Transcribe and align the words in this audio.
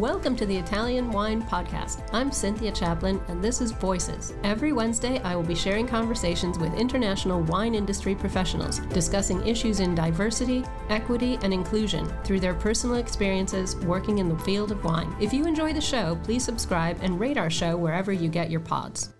Welcome 0.00 0.34
to 0.36 0.46
the 0.46 0.56
Italian 0.56 1.10
Wine 1.10 1.42
Podcast. 1.42 2.08
I'm 2.14 2.32
Cynthia 2.32 2.72
Chaplin, 2.72 3.20
and 3.28 3.44
this 3.44 3.60
is 3.60 3.70
Voices. 3.70 4.32
Every 4.42 4.72
Wednesday, 4.72 5.18
I 5.18 5.36
will 5.36 5.42
be 5.42 5.54
sharing 5.54 5.86
conversations 5.86 6.58
with 6.58 6.72
international 6.72 7.42
wine 7.42 7.74
industry 7.74 8.14
professionals, 8.14 8.78
discussing 8.94 9.46
issues 9.46 9.80
in 9.80 9.94
diversity, 9.94 10.64
equity, 10.88 11.38
and 11.42 11.52
inclusion 11.52 12.10
through 12.24 12.40
their 12.40 12.54
personal 12.54 12.96
experiences 12.96 13.76
working 13.76 14.16
in 14.16 14.30
the 14.30 14.38
field 14.38 14.72
of 14.72 14.82
wine. 14.82 15.14
If 15.20 15.34
you 15.34 15.44
enjoy 15.44 15.74
the 15.74 15.82
show, 15.82 16.18
please 16.24 16.46
subscribe 16.46 16.96
and 17.02 17.20
rate 17.20 17.36
our 17.36 17.50
show 17.50 17.76
wherever 17.76 18.10
you 18.10 18.30
get 18.30 18.50
your 18.50 18.60
pods. 18.60 19.10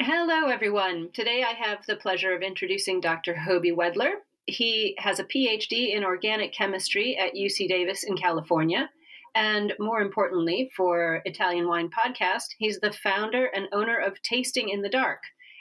Hello, 0.00 0.48
everyone. 0.48 1.10
Today 1.12 1.44
I 1.46 1.52
have 1.52 1.84
the 1.84 1.96
pleasure 1.96 2.34
of 2.34 2.40
introducing 2.40 3.02
Dr. 3.02 3.34
Hoby 3.34 3.76
Wedler. 3.76 4.12
He 4.46 4.96
has 4.96 5.18
a 5.18 5.24
PhD 5.24 5.94
in 5.94 6.02
organic 6.02 6.54
chemistry 6.54 7.14
at 7.18 7.34
UC 7.34 7.68
Davis 7.68 8.04
in 8.04 8.16
California. 8.16 8.88
And 9.34 9.74
more 9.78 10.00
importantly, 10.00 10.70
for 10.76 11.22
Italian 11.24 11.68
Wine 11.68 11.90
Podcast, 11.90 12.46
he's 12.58 12.80
the 12.80 12.92
founder 12.92 13.46
and 13.46 13.68
owner 13.72 13.98
of 13.98 14.22
Tasting 14.22 14.68
in 14.68 14.82
the 14.82 14.88
Dark. 14.88 15.20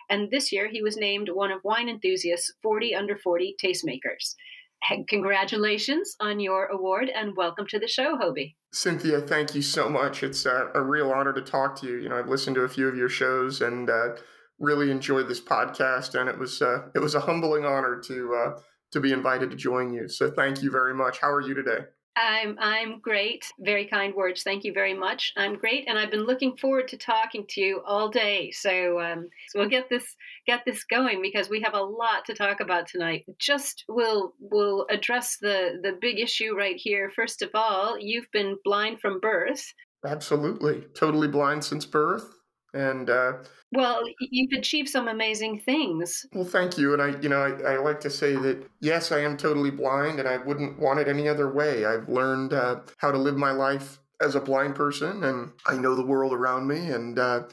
And 0.10 0.32
this 0.32 0.52
year 0.52 0.70
he 0.70 0.82
was 0.82 0.98
named 0.98 1.30
one 1.34 1.52
of 1.52 1.64
Wine 1.64 1.90
Enthusiast's 1.90 2.54
40 2.62 2.96
under 2.96 3.18
40 3.18 3.56
tastemakers. 3.64 4.36
Congratulations 5.10 6.16
on 6.20 6.40
your 6.40 6.68
award 6.68 7.10
and 7.14 7.36
welcome 7.36 7.66
to 7.68 7.80
the 7.80 7.88
show, 7.88 8.16
Hoby. 8.16 8.56
Cynthia, 8.72 9.20
thank 9.22 9.56
you 9.56 9.62
so 9.62 9.90
much. 9.90 10.24
It's 10.24 10.46
a, 10.46 10.70
a, 10.76 10.82
real 10.82 11.12
honor 11.12 11.34
to 11.34 11.42
talk 11.42 11.80
to 11.82 11.88
you. 11.88 11.98
You 11.98 12.10
know, 12.10 12.18
I've 12.18 12.30
listened 12.30 12.56
to 12.56 12.62
a 12.62 12.70
few 12.70 12.88
of 12.88 12.96
your 12.96 13.10
shows 13.10 13.62
and 13.62 13.90
uh, 13.90 14.16
really 14.60 14.92
enjoyed 14.92 15.28
this 15.28 15.42
podcast, 15.42 16.20
and 16.20 16.30
it 16.30 16.38
was 16.38 16.62
uh, 16.62 16.90
it 16.96 17.00
was 17.00 17.16
a 17.16 17.22
humbling 17.22 17.66
honor 17.66 18.00
to 18.06 18.36
uh, 18.36 18.60
to 18.92 19.00
be 19.00 19.12
invited 19.12 19.50
to 19.52 19.58
join 19.58 19.94
you. 19.94 20.08
So 20.08 20.30
thank 20.30 20.62
you 20.62 20.70
very 20.70 20.94
much. 20.94 21.20
How 21.20 21.32
are 21.32 21.42
you 21.42 21.54
today? 21.54 21.86
I'm 22.18 22.58
I'm 22.60 23.00
great. 23.00 23.46
Very 23.60 23.86
kind 23.86 24.14
words. 24.16 24.42
Thank 24.42 24.64
you 24.64 24.74
very 24.74 24.94
much. 24.94 25.34
I'm 25.38 25.56
great, 25.56 25.88
and 25.88 25.98
I've 25.98 26.10
been 26.10 26.26
looking 26.26 26.58
forward 26.58 26.88
to 26.90 26.98
talking 26.98 27.46
to 27.50 27.62
you 27.62 27.82
all 27.86 28.10
day. 28.10 28.52
So, 28.52 29.00
um, 29.00 29.30
so 29.50 29.60
we'll 29.60 29.70
get 29.70 29.90
this 29.90 30.16
get 30.48 30.64
this 30.66 30.84
going 30.84 31.22
because 31.22 31.50
we 31.50 31.62
have 31.62 31.76
a 31.76 31.82
lot 31.82 32.26
to 32.26 32.34
talk 32.34 32.60
about 32.60 32.88
tonight. 32.88 33.26
Just 33.38 33.86
we'll 33.88 34.34
we'll 34.40 34.88
address 34.90 35.38
the 35.40 35.80
the 35.84 35.98
big 36.02 36.20
issue 36.20 36.56
right 36.58 36.76
here. 36.76 37.12
First 37.16 37.44
of 37.44 37.52
all, 37.54 37.98
you've 38.00 38.32
been 38.32 38.58
blind 38.64 39.00
from 39.00 39.20
birth. 39.20 39.74
Absolutely, 40.06 40.86
totally 40.96 41.28
blind 41.28 41.64
since 41.64 41.86
birth 41.86 42.37
and 42.74 43.10
uh, 43.10 43.34
well 43.72 44.02
you've 44.20 44.58
achieved 44.58 44.90
some 44.90 45.08
amazing 45.08 45.60
things 45.60 46.26
well 46.34 46.46
thank 46.46 46.78
you 46.78 46.94
and 46.94 47.02
i 47.02 47.20
you 47.22 47.30
know 47.30 47.42
I, 47.42 47.74
I, 47.74 47.78
like 47.78 48.00
to 48.02 48.10
say 48.10 48.36
that 48.36 48.70
yes 48.82 49.12
i 49.12 49.20
am 49.20 49.38
totally 49.38 49.72
blind 49.72 50.20
and 50.20 50.28
i 50.28 50.38
wouldn't 50.38 50.80
want 50.80 51.00
it 51.00 51.08
any 51.08 51.28
other 51.28 51.52
way 51.52 51.86
i've 51.86 52.10
learned 52.10 52.54
uh, 52.54 52.82
how 52.98 53.12
to 53.12 53.18
live 53.18 53.38
my 53.38 53.52
life 53.52 54.00
as 54.22 54.36
a 54.36 54.42
blind 54.42 54.76
person 54.76 55.24
and 55.24 55.52
i 55.66 55.76
know 55.76 55.96
the 55.96 56.06
world 56.06 56.34
around 56.34 56.68
me 56.68 56.90
and 56.90 57.20
uh, 57.20 57.44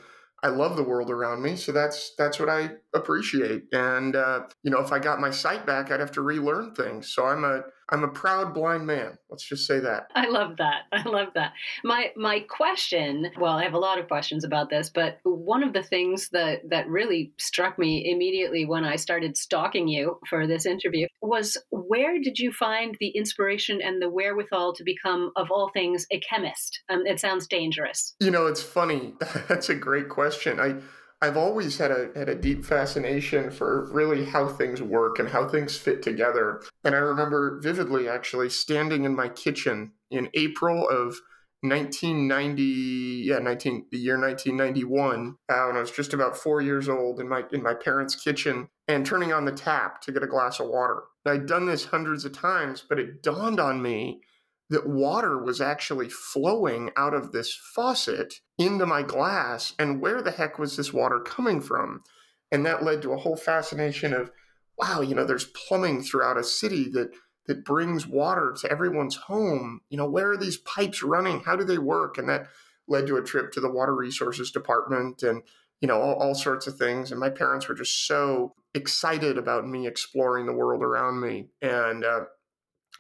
I 0.45 0.49
love 0.49 0.77
the 0.77 0.83
world 0.83 1.11
around 1.11 1.41
me, 1.41 1.57
so 1.57 1.73
that's 1.73 2.15
that's 2.19 2.39
what 2.39 2.51
I 2.51 2.73
appreciate. 2.93 3.63
And 3.73 4.15
uh, 4.15 4.43
you 4.63 4.71
know, 4.71 4.79
if 4.81 4.93
I 4.93 4.99
got 4.99 5.19
my 5.19 5.31
sight 5.31 5.65
back, 5.65 5.91
I'd 5.91 6.01
have 6.01 6.13
to 6.13 6.21
relearn 6.21 6.75
things. 6.75 7.15
So 7.15 7.25
I'm 7.25 7.45
a 7.45 7.63
I'm 7.91 8.05
a 8.05 8.09
proud 8.09 8.55
blind 8.55 8.87
man. 8.87 9.19
Let's 9.31 9.45
just 9.45 9.67
say 9.67 9.81
that. 9.81 10.09
I 10.15 10.29
love 10.29 10.57
that. 10.59 10.83
I 10.93 11.09
love 11.09 11.29
that. 11.35 11.53
My 11.83 12.11
my 12.17 12.41
question. 12.41 13.31
Well, 13.39 13.53
I 13.53 13.65
have 13.65 13.75
a 13.75 13.79
lot 13.79 13.99
of 13.99 14.09
questions 14.09 14.45
about 14.45 14.71
this, 14.71 14.91
but 14.91 15.19
one 15.25 15.63
of 15.63 15.73
the 15.73 15.83
things 15.83 16.29
that 16.31 16.69
that 16.71 16.89
really 16.89 17.33
struck 17.39 17.79
me 17.79 18.11
immediately 18.11 18.65
when 18.65 18.85
I 18.85 18.97
started 18.97 19.37
stalking 19.37 19.89
you 19.89 20.19
for 20.29 20.47
this 20.47 20.67
interview 20.67 21.07
was 21.21 21.57
where 21.71 22.19
did 22.21 22.39
you 22.39 22.53
find 22.53 22.97
the 23.01 23.09
inspiration 23.09 23.81
and 23.83 24.01
the 24.01 24.09
wherewithal 24.09 24.75
to 24.75 24.85
become, 24.85 25.33
of 25.37 25.51
all 25.51 25.69
things, 25.69 26.07
a 26.11 26.21
chemist? 26.21 26.81
Um, 26.89 27.07
it 27.07 27.21
sounds 27.21 27.47
dangerous. 27.47 28.15
You 28.21 28.31
know, 28.31 28.47
it's 28.47 28.63
funny. 28.63 29.15
That's 29.49 29.69
a 29.69 29.75
great 29.75 30.09
question. 30.09 30.61
I 30.61 30.77
I've 31.25 31.39
always 31.39 31.79
had 31.79 31.91
a 31.91 32.11
had 32.15 32.29
a 32.29 32.35
deep 32.35 32.67
fascination 32.67 33.51
for 33.51 33.91
really 33.91 34.27
how 34.27 34.47
things 34.47 34.83
work 34.83 35.19
and 35.19 35.27
how 35.27 35.49
things 35.49 35.75
fit 35.75 36.03
together. 36.03 36.63
And 36.85 36.95
I 36.95 36.99
remember 36.99 37.59
vividly 37.63 38.11
actually 38.11 38.51
standing 38.51 39.05
in 39.05 39.17
my 39.17 39.31
kitchen 39.31 39.93
in 40.11 40.29
April 40.35 40.87
of 40.87 41.17
1990 41.63 42.63
yeah 42.63 43.39
19 43.39 43.87
the 43.91 43.97
year 43.97 44.21
1991 44.21 45.37
uh, 45.49 45.65
when 45.65 45.77
i 45.77 45.81
was 45.81 45.91
just 45.91 46.13
about 46.13 46.37
four 46.37 46.61
years 46.61 46.91
old 46.91 47.19
in 47.21 47.27
my 47.27 47.43
in 47.53 47.63
my 47.63 47.73
parents 47.73 48.15
kitchen 48.15 48.69
and 48.87 49.07
turning 49.07 49.33
on 49.33 49.47
the 49.47 49.53
tap 49.53 50.03
to 50.03 50.13
get 50.13 50.23
a 50.23 50.27
glass 50.27 50.61
of 50.61 50.69
water 50.69 51.05
i'd 51.25 51.47
done 51.47 51.65
this 51.65 51.87
hundreds 51.87 52.27
of 52.27 52.33
times 52.33 52.85
but 52.87 52.99
it 52.99 53.23
dawned 53.23 53.59
on 53.59 53.81
me 53.81 54.21
that 54.71 54.89
water 54.89 55.43
was 55.43 55.61
actually 55.61 56.09
flowing 56.09 56.91
out 56.97 57.15
of 57.15 57.33
this 57.33 57.55
faucet 57.75 58.35
into 58.59 58.87
my 58.87 59.03
glass. 59.03 59.75
And 59.79 60.01
where 60.01 60.23
the 60.23 60.31
heck 60.31 60.59
was 60.59 60.77
this 60.77 60.93
water 60.93 61.21
coming 61.21 61.61
from? 61.61 62.03
And 62.51 62.65
that 62.65 62.83
led 62.83 63.03
to 63.03 63.13
a 63.13 63.19
whole 63.19 63.37
fascination 63.37 64.13
of, 64.15 64.31
wow, 64.79 65.01
you 65.01 65.15
know, 65.15 65.25
there's 65.25 65.45
plumbing 65.45 66.03
throughout 66.03 66.39
a 66.39 66.45
city 66.45 66.89
that 66.93 67.11
that 67.47 67.65
brings 67.65 68.07
water 68.07 68.55
to 68.59 68.71
everyone's 68.71 69.17
home. 69.17 69.81
You 69.91 69.99
know, 69.99 70.09
where 70.09 70.31
are 70.31 70.37
these 70.37 70.57
pipes 70.57 71.03
running? 71.03 71.41
How 71.41 71.57
do 71.57 71.65
they 71.65 71.77
work? 71.77 72.17
And 72.17 72.27
that 72.31 72.47
led 72.89 73.07
to 73.07 73.17
a 73.17 73.23
trip 73.23 73.53
to 73.53 73.61
the 73.61 73.71
water 73.71 73.95
resources 73.95 74.51
department 74.51 75.23
and 75.23 75.43
you 75.81 75.89
know 75.89 76.01
all, 76.01 76.15
all 76.15 76.35
sorts 76.35 76.67
of 76.67 76.77
things 76.77 77.11
and 77.11 77.21
my 77.21 77.31
parents 77.31 77.69
were 77.69 77.75
just 77.75 78.07
so 78.07 78.55
excited 78.75 79.39
about 79.39 79.67
me 79.67 79.87
exploring 79.87 80.47
the 80.47 80.53
world 80.53 80.83
around 80.83 81.21
me 81.21 81.49
and 81.63 82.05
uh, 82.05 82.21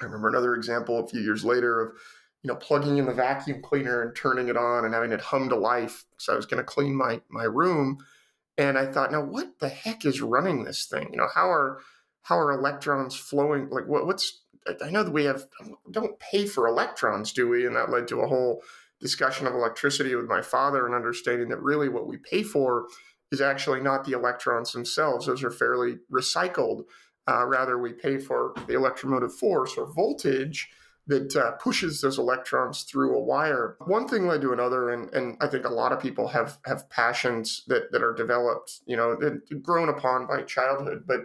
I 0.01 0.05
remember 0.05 0.29
another 0.29 0.55
example 0.55 0.99
a 0.99 1.07
few 1.07 1.21
years 1.21 1.45
later 1.45 1.81
of, 1.81 1.97
you 2.43 2.49
know, 2.49 2.57
plugging 2.57 2.99
in 2.99 3.07
the 3.07 3.15
vacuum 3.15 3.63
cleaner 3.63 4.03
and 4.03 4.15
turning 4.15 4.49
it 4.49 4.57
on 4.57 4.85
and 4.85 4.93
having 4.93 5.13
it 5.13 5.21
hum 5.21 5.49
to 5.49 5.57
life. 5.57 6.05
So 6.19 6.33
I 6.33 6.37
was 6.37 6.47
going 6.47 6.59
to 6.59 6.65
clean 6.65 6.95
my 6.95 7.21
my 7.29 7.45
room, 7.45 8.05
and 8.59 8.79
I 8.79 8.87
thought, 8.87 9.13
now 9.13 9.23
what 9.23 9.59
the 9.61 9.69
heck 9.69 10.05
is 10.05 10.21
running 10.21 10.65
this 10.65 10.87
thing? 10.87 11.09
You 11.13 11.19
know, 11.19 11.29
how 11.35 11.51
are 11.51 11.81
how 12.23 12.39
are 12.39 12.53
electrons 12.53 13.15
flowing? 13.15 13.71
Like, 13.71 13.87
what, 13.87 14.07
what's 14.07 14.43
I 14.83 14.91
know 14.91 15.03
that 15.03 15.13
we 15.13 15.25
have 15.25 15.47
don't 15.91 16.19
pay 16.19 16.47
for 16.47 16.67
electrons, 16.67 17.33
do 17.33 17.49
we? 17.49 17.67
And 17.67 17.77
that 17.77 17.91
led 17.91 18.09
to 18.09 18.21
a 18.21 18.29
whole 18.29 18.63
discussion 19.01 19.47
of 19.47 19.55
electricity 19.55 20.15
with 20.15 20.27
my 20.27 20.43
father 20.43 20.87
and 20.87 20.95
understanding 20.95 21.49
that 21.49 21.63
really 21.63 21.89
what 21.89 22.07
we 22.07 22.17
pay 22.17 22.43
for 22.43 22.87
is 23.31 23.41
actually 23.41 23.81
not 23.81 24.05
the 24.05 24.13
electrons 24.13 24.73
themselves; 24.73 25.27
those 25.27 25.45
are 25.45 25.51
fairly 25.51 25.99
recycled. 26.13 26.85
Uh, 27.29 27.45
rather, 27.47 27.79
we 27.79 27.93
pay 27.93 28.19
for 28.19 28.55
the 28.67 28.75
electromotive 28.75 29.35
force 29.35 29.77
or 29.77 29.93
voltage 29.93 30.69
that 31.07 31.37
uh, 31.37 31.53
pushes 31.53 32.01
those 32.01 32.19
electrons 32.19 32.83
through 32.83 33.15
a 33.17 33.23
wire. 33.23 33.77
One 33.87 34.09
thing 34.09 34.27
led 34.27 34.41
to 34.41 34.53
another, 34.53 34.91
and, 34.91 35.13
and 35.13 35.37
I 35.41 35.49
think 35.49 35.67
a 35.67 35.71
lot 35.71 35.93
of 35.93 36.01
people 36.01 36.29
have 36.29 36.59
have 36.65 36.89
passions 36.89 37.63
that, 37.67 37.93
that 37.93 38.03
are 38.03 38.15
developed, 38.15 38.81
you 38.87 38.97
know, 38.97 39.15
that 39.17 39.63
grown 39.63 39.89
upon 39.89 40.27
by 40.27 40.43
childhood, 40.43 41.05
but 41.07 41.21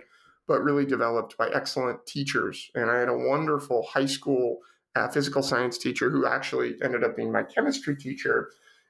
but 0.48 0.64
really 0.64 0.86
developed 0.86 1.38
by 1.38 1.48
excellent 1.50 2.06
teachers. 2.06 2.72
And 2.76 2.90
I 2.90 2.98
had 2.98 3.08
a 3.08 3.18
wonderful 3.18 3.84
high 3.84 4.08
school 4.08 4.58
uh, 4.96 5.08
physical 5.08 5.44
science 5.44 5.78
teacher 5.78 6.10
who 6.10 6.26
actually 6.26 6.76
ended 6.84 7.04
up 7.04 7.16
being 7.16 7.32
my 7.32 7.44
chemistry 7.44 7.96
teacher. 7.96 8.50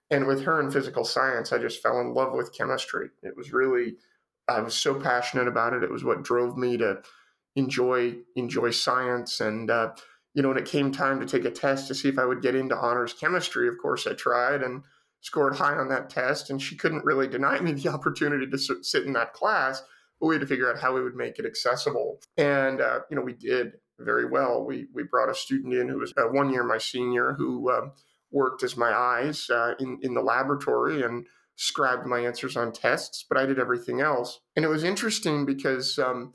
And 0.09 0.25
with 0.25 0.43
her 0.43 0.59
in 0.59 0.71
physical 0.71 1.03
science, 1.03 1.51
I 1.51 1.59
just 1.59 1.83
fell 1.83 1.99
in 1.99 2.13
love 2.13 2.33
with 2.33 2.57
chemistry. 2.57 3.09
It 3.21 3.35
was 3.35 3.51
really 3.51 3.97
I 4.49 4.61
was 4.61 4.75
so 4.75 4.95
passionate 4.95 5.47
about 5.47 5.73
it. 5.73 5.83
It 5.83 5.91
was 5.91 6.03
what 6.03 6.23
drove 6.23 6.57
me 6.57 6.77
to 6.77 7.01
enjoy 7.55 8.15
enjoy 8.35 8.71
science. 8.71 9.39
And 9.39 9.69
uh, 9.69 9.91
you 10.33 10.41
know, 10.41 10.49
when 10.49 10.57
it 10.57 10.65
came 10.65 10.91
time 10.91 11.19
to 11.19 11.25
take 11.25 11.45
a 11.45 11.51
test 11.51 11.87
to 11.87 11.95
see 11.95 12.09
if 12.09 12.19
I 12.19 12.25
would 12.25 12.41
get 12.41 12.55
into 12.55 12.77
honors 12.77 13.13
chemistry, 13.13 13.67
of 13.67 13.75
course, 13.81 14.07
I 14.07 14.13
tried 14.13 14.61
and 14.61 14.83
scored 15.21 15.55
high 15.55 15.75
on 15.75 15.89
that 15.89 16.09
test. 16.09 16.49
And 16.49 16.61
she 16.61 16.75
couldn't 16.75 17.05
really 17.05 17.27
deny 17.27 17.59
me 17.59 17.73
the 17.73 17.89
opportunity 17.93 18.47
to 18.47 18.57
sit 18.57 19.05
in 19.05 19.13
that 19.13 19.33
class. 19.33 19.83
But 20.19 20.27
we 20.27 20.35
had 20.35 20.41
to 20.41 20.47
figure 20.47 20.69
out 20.69 20.81
how 20.81 20.93
we 20.93 21.01
would 21.01 21.15
make 21.15 21.39
it 21.39 21.45
accessible. 21.45 22.19
And 22.37 22.81
uh, 22.81 22.99
you 23.09 23.15
know, 23.15 23.23
we 23.23 23.33
did 23.33 23.73
very 23.99 24.25
well. 24.25 24.65
We 24.65 24.87
we 24.93 25.03
brought 25.03 25.29
a 25.29 25.35
student 25.35 25.73
in 25.73 25.87
who 25.87 25.99
was 25.99 26.13
uh, 26.17 26.23
one 26.23 26.51
year 26.51 26.63
my 26.63 26.77
senior 26.77 27.33
who 27.33 27.71
um, 27.71 27.91
worked 28.31 28.63
as 28.63 28.77
my 28.77 28.91
eyes 28.91 29.49
uh, 29.49 29.73
in 29.79 29.99
in 30.01 30.13
the 30.13 30.21
laboratory 30.21 31.03
and 31.03 31.25
scribed 31.61 32.05
my 32.05 32.19
answers 32.19 32.55
on 32.55 32.71
tests, 32.71 33.25
but 33.27 33.37
I 33.37 33.45
did 33.45 33.59
everything 33.59 33.99
else. 33.99 34.39
And 34.55 34.63
it 34.63 34.69
was 34.69 34.85
interesting 34.85 35.45
because, 35.45 35.99
um, 35.99 36.31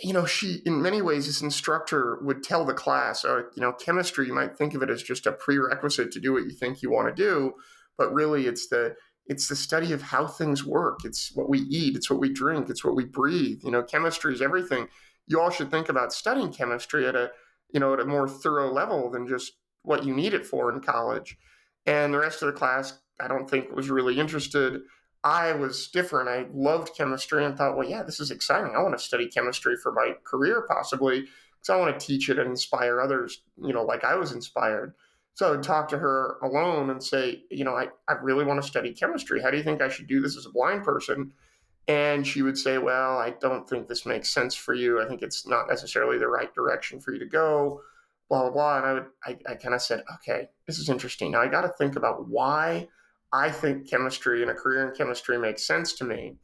you 0.00 0.12
know, 0.12 0.26
she, 0.26 0.62
in 0.64 0.80
many 0.80 1.02
ways, 1.02 1.26
this 1.26 1.42
instructor 1.42 2.20
would 2.22 2.44
tell 2.44 2.64
the 2.64 2.72
class, 2.72 3.24
or, 3.24 3.50
you 3.56 3.60
know, 3.60 3.72
chemistry, 3.72 4.28
you 4.28 4.32
might 4.32 4.56
think 4.56 4.74
of 4.74 4.82
it 4.82 4.90
as 4.90 5.02
just 5.02 5.26
a 5.26 5.32
prerequisite 5.32 6.12
to 6.12 6.20
do 6.20 6.32
what 6.32 6.44
you 6.44 6.52
think 6.52 6.82
you 6.82 6.90
want 6.90 7.08
to 7.08 7.20
do, 7.20 7.54
but 7.98 8.14
really 8.14 8.46
it's 8.46 8.68
the, 8.68 8.94
it's 9.26 9.48
the 9.48 9.56
study 9.56 9.92
of 9.92 10.02
how 10.02 10.28
things 10.28 10.64
work. 10.64 11.00
It's 11.04 11.32
what 11.34 11.48
we 11.48 11.58
eat. 11.58 11.96
It's 11.96 12.08
what 12.08 12.20
we 12.20 12.32
drink. 12.32 12.70
It's 12.70 12.84
what 12.84 12.94
we 12.94 13.04
breathe. 13.04 13.62
You 13.64 13.72
know, 13.72 13.82
chemistry 13.82 14.32
is 14.32 14.40
everything. 14.40 14.86
You 15.26 15.40
all 15.40 15.50
should 15.50 15.72
think 15.72 15.88
about 15.88 16.12
studying 16.12 16.52
chemistry 16.52 17.08
at 17.08 17.16
a, 17.16 17.32
you 17.74 17.80
know, 17.80 17.92
at 17.92 18.00
a 18.00 18.04
more 18.04 18.28
thorough 18.28 18.72
level 18.72 19.10
than 19.10 19.26
just 19.26 19.54
what 19.82 20.04
you 20.04 20.14
need 20.14 20.32
it 20.32 20.46
for 20.46 20.72
in 20.72 20.80
college. 20.80 21.36
And 21.86 22.14
the 22.14 22.20
rest 22.20 22.40
of 22.42 22.46
the 22.46 22.52
class 22.52 23.00
I 23.22 23.28
don't 23.28 23.48
think 23.48 23.70
was 23.70 23.90
really 23.90 24.18
interested. 24.18 24.82
I 25.24 25.52
was 25.52 25.88
different. 25.88 26.28
I 26.28 26.46
loved 26.52 26.96
chemistry 26.96 27.44
and 27.44 27.56
thought, 27.56 27.76
well, 27.76 27.88
yeah, 27.88 28.02
this 28.02 28.18
is 28.18 28.30
exciting. 28.30 28.74
I 28.74 28.82
want 28.82 28.98
to 28.98 29.04
study 29.04 29.28
chemistry 29.28 29.76
for 29.76 29.92
my 29.92 30.14
career, 30.24 30.66
possibly, 30.68 31.20
because 31.20 31.70
I 31.70 31.76
want 31.76 31.98
to 31.98 32.06
teach 32.06 32.28
it 32.28 32.38
and 32.38 32.50
inspire 32.50 33.00
others, 33.00 33.42
you 33.62 33.72
know, 33.72 33.84
like 33.84 34.02
I 34.02 34.16
was 34.16 34.32
inspired. 34.32 34.94
So 35.34 35.46
I 35.46 35.50
would 35.52 35.62
talk 35.62 35.88
to 35.88 35.98
her 35.98 36.38
alone 36.42 36.90
and 36.90 37.02
say, 37.02 37.44
you 37.50 37.64
know, 37.64 37.74
I, 37.74 37.88
I 38.08 38.14
really 38.20 38.44
want 38.44 38.60
to 38.60 38.68
study 38.68 38.92
chemistry. 38.92 39.40
How 39.40 39.50
do 39.50 39.56
you 39.56 39.62
think 39.62 39.80
I 39.80 39.88
should 39.88 40.08
do 40.08 40.20
this 40.20 40.36
as 40.36 40.44
a 40.44 40.50
blind 40.50 40.82
person? 40.82 41.32
And 41.88 42.26
she 42.26 42.42
would 42.42 42.58
say, 42.58 42.78
well, 42.78 43.18
I 43.18 43.30
don't 43.40 43.68
think 43.68 43.88
this 43.88 44.04
makes 44.04 44.28
sense 44.28 44.54
for 44.54 44.74
you. 44.74 45.00
I 45.00 45.08
think 45.08 45.22
it's 45.22 45.46
not 45.46 45.68
necessarily 45.68 46.18
the 46.18 46.28
right 46.28 46.52
direction 46.54 47.00
for 47.00 47.12
you 47.12 47.18
to 47.18 47.26
go, 47.26 47.80
blah, 48.28 48.42
blah, 48.42 48.50
blah. 48.50 48.76
And 48.78 48.86
I 48.86 48.92
would, 48.92 49.06
I, 49.24 49.38
I 49.52 49.54
kind 49.54 49.74
of 49.74 49.82
said, 49.82 50.04
okay, 50.16 50.48
this 50.66 50.78
is 50.78 50.88
interesting. 50.88 51.30
Now 51.30 51.40
I 51.40 51.48
got 51.48 51.62
to 51.62 51.68
think 51.68 51.96
about 51.96 52.28
why 52.28 52.88
I 53.32 53.50
think 53.50 53.88
chemistry 53.88 54.42
and 54.42 54.50
a 54.50 54.54
career 54.54 54.88
in 54.88 54.94
chemistry 54.94 55.38
makes 55.38 55.66
sense 55.66 55.94
to 55.94 56.04
me. 56.04 56.36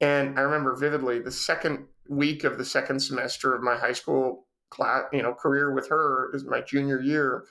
And 0.00 0.38
I 0.38 0.42
remember 0.42 0.74
vividly 0.76 1.20
the 1.20 1.30
second 1.30 1.86
week 2.08 2.44
of 2.44 2.58
the 2.58 2.64
second 2.64 3.00
semester 3.00 3.54
of 3.54 3.62
my 3.62 3.76
high 3.76 3.92
school 3.92 4.46
class, 4.70 5.04
you 5.12 5.22
know, 5.22 5.32
career 5.34 5.72
with 5.72 5.88
her 5.88 6.30
is 6.34 6.44
my 6.44 6.60
junior 6.60 7.00
year. 7.00 7.44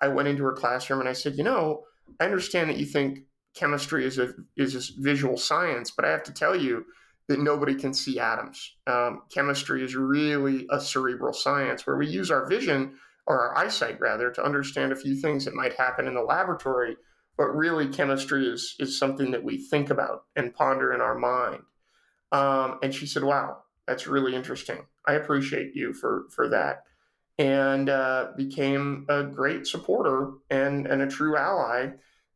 I 0.00 0.08
went 0.08 0.28
into 0.28 0.44
her 0.44 0.52
classroom 0.52 1.00
and 1.00 1.08
I 1.08 1.14
said, 1.14 1.36
you 1.36 1.44
know, 1.44 1.84
I 2.20 2.24
understand 2.24 2.70
that 2.70 2.76
you 2.76 2.84
think 2.84 3.20
chemistry 3.54 4.04
is 4.04 4.18
a 4.18 4.34
is 4.56 4.74
a 4.74 5.02
visual 5.02 5.36
science, 5.36 5.90
but 5.90 6.04
I 6.04 6.10
have 6.10 6.22
to 6.24 6.32
tell 6.32 6.54
you 6.54 6.84
that 7.28 7.40
nobody 7.40 7.74
can 7.74 7.92
see 7.92 8.20
atoms. 8.20 8.76
Um, 8.86 9.22
chemistry 9.32 9.82
is 9.82 9.96
really 9.96 10.66
a 10.70 10.80
cerebral 10.80 11.32
science 11.32 11.86
where 11.86 11.96
we 11.96 12.06
use 12.06 12.30
our 12.30 12.46
vision 12.46 12.94
or 13.26 13.40
our 13.40 13.58
eyesight 13.58 13.98
rather 13.98 14.30
to 14.30 14.44
understand 14.44 14.92
a 14.92 14.96
few 14.96 15.16
things 15.16 15.44
that 15.44 15.54
might 15.54 15.72
happen 15.72 16.06
in 16.06 16.14
the 16.14 16.22
laboratory, 16.22 16.96
but 17.36 17.54
really 17.54 17.88
chemistry 17.88 18.46
is 18.46 18.76
is 18.78 18.98
something 18.98 19.30
that 19.30 19.44
we 19.44 19.58
think 19.58 19.90
about 19.90 20.24
and 20.34 20.54
ponder 20.54 20.92
in 20.92 21.00
our 21.00 21.18
mind. 21.18 21.62
Um, 22.32 22.78
and 22.82 22.94
she 22.94 23.06
said, 23.06 23.24
"Wow, 23.24 23.62
that's 23.86 24.06
really 24.06 24.34
interesting. 24.34 24.86
I 25.06 25.14
appreciate 25.14 25.74
you 25.74 25.92
for 25.92 26.26
for 26.30 26.48
that." 26.48 26.84
And 27.38 27.90
uh, 27.90 28.28
became 28.36 29.04
a 29.08 29.22
great 29.22 29.66
supporter 29.66 30.32
and 30.50 30.86
and 30.86 31.02
a 31.02 31.06
true 31.06 31.36
ally, 31.36 31.90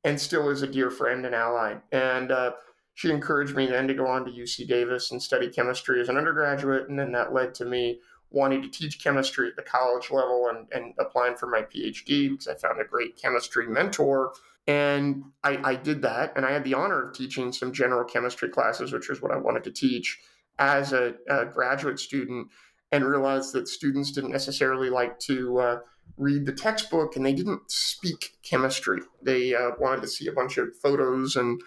and 0.04 0.20
still 0.20 0.50
is 0.50 0.62
a 0.62 0.66
dear 0.66 0.90
friend 0.90 1.24
and 1.24 1.34
ally. 1.34 1.76
And 1.90 2.30
uh, 2.30 2.52
she 2.94 3.10
encouraged 3.10 3.56
me 3.56 3.66
then 3.66 3.88
to 3.88 3.94
go 3.94 4.06
on 4.06 4.26
to 4.26 4.30
UC 4.30 4.68
Davis 4.68 5.10
and 5.10 5.22
study 5.22 5.48
chemistry 5.48 6.00
as 6.00 6.08
an 6.08 6.18
undergraduate, 6.18 6.88
and 6.88 6.98
then 6.98 7.12
that 7.12 7.32
led 7.32 7.54
to 7.54 7.64
me 7.64 8.00
wanting 8.30 8.62
to 8.62 8.68
teach 8.68 9.02
chemistry 9.02 9.48
at 9.48 9.56
the 9.56 9.62
college 9.62 10.10
level 10.10 10.48
and, 10.50 10.68
and 10.72 10.94
applying 10.98 11.36
for 11.36 11.46
my 11.46 11.62
PhD 11.62 12.30
because 12.30 12.46
I 12.46 12.54
found 12.54 12.80
a 12.80 12.84
great 12.84 13.20
chemistry 13.20 13.66
mentor 13.66 14.32
and 14.70 15.24
I, 15.42 15.58
I, 15.64 15.74
did 15.74 16.02
that, 16.02 16.36
and 16.36 16.46
I 16.46 16.52
had 16.52 16.62
the 16.62 16.74
honor 16.74 17.08
of 17.08 17.12
teaching 17.12 17.50
some 17.52 17.72
general 17.72 18.04
chemistry 18.04 18.48
classes, 18.48 18.92
which 18.92 19.10
is 19.10 19.20
what 19.20 19.32
I 19.32 19.36
wanted 19.36 19.64
to 19.64 19.72
teach 19.72 20.20
as 20.60 20.92
a, 20.92 21.14
a 21.28 21.44
graduate 21.44 21.98
student, 21.98 22.46
and 22.92 23.04
realized 23.04 23.52
that 23.54 23.66
students 23.66 24.12
didn't 24.12 24.30
necessarily 24.30 24.88
like 24.88 25.18
to 25.20 25.58
uh, 25.58 25.78
read 26.16 26.46
the 26.46 26.52
textbook 26.52 27.16
and 27.16 27.26
they 27.26 27.32
didn't 27.32 27.68
speak 27.68 28.36
chemistry. 28.48 29.00
They 29.20 29.54
uh, 29.54 29.70
wanted 29.80 30.02
to 30.02 30.08
see 30.08 30.28
a 30.28 30.32
bunch 30.32 30.56
of 30.56 30.68
photos 30.80 31.34
and 31.34 31.60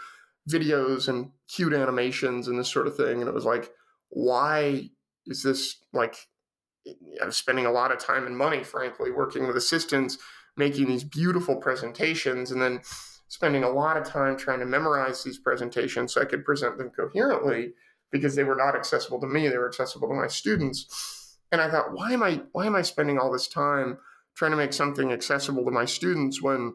videos 0.49 1.09
and 1.09 1.31
cute 1.49 1.73
animations 1.73 2.47
and 2.47 2.57
this 2.57 2.71
sort 2.71 2.87
of 2.87 2.95
thing. 2.95 3.19
And 3.19 3.27
it 3.27 3.33
was 3.33 3.45
like, 3.45 3.69
why 4.09 4.89
is 5.25 5.43
this 5.43 5.75
like, 5.91 6.15
I 7.21 7.25
was 7.25 7.35
spending 7.35 7.65
a 7.65 7.71
lot 7.71 7.91
of 7.91 7.99
time 7.99 8.25
and 8.25 8.37
money, 8.37 8.63
frankly, 8.63 9.11
working 9.11 9.45
with 9.45 9.57
assistants 9.57 10.17
making 10.57 10.87
these 10.87 11.03
beautiful 11.03 11.55
presentations 11.55 12.51
and 12.51 12.61
then 12.61 12.81
spending 13.27 13.63
a 13.63 13.69
lot 13.69 13.97
of 13.97 14.05
time 14.05 14.37
trying 14.37 14.59
to 14.59 14.65
memorize 14.65 15.23
these 15.23 15.39
presentations 15.39 16.13
so 16.13 16.21
I 16.21 16.25
could 16.25 16.45
present 16.45 16.77
them 16.77 16.91
coherently 16.91 17.73
because 18.11 18.35
they 18.35 18.43
were 18.43 18.55
not 18.55 18.75
accessible 18.75 19.19
to 19.21 19.27
me, 19.27 19.47
they 19.47 19.57
were 19.57 19.67
accessible 19.67 20.07
to 20.07 20.13
my 20.13 20.27
students. 20.27 21.37
And 21.51 21.59
I 21.59 21.69
thought, 21.69 21.93
why 21.93 22.11
am 22.11 22.23
I 22.23 22.41
why 22.51 22.67
am 22.67 22.75
I 22.75 22.83
spending 22.83 23.17
all 23.17 23.31
this 23.31 23.47
time 23.47 23.97
trying 24.35 24.51
to 24.51 24.57
make 24.57 24.73
something 24.73 25.11
accessible 25.11 25.65
to 25.65 25.71
my 25.71 25.85
students 25.85 26.41
when 26.41 26.73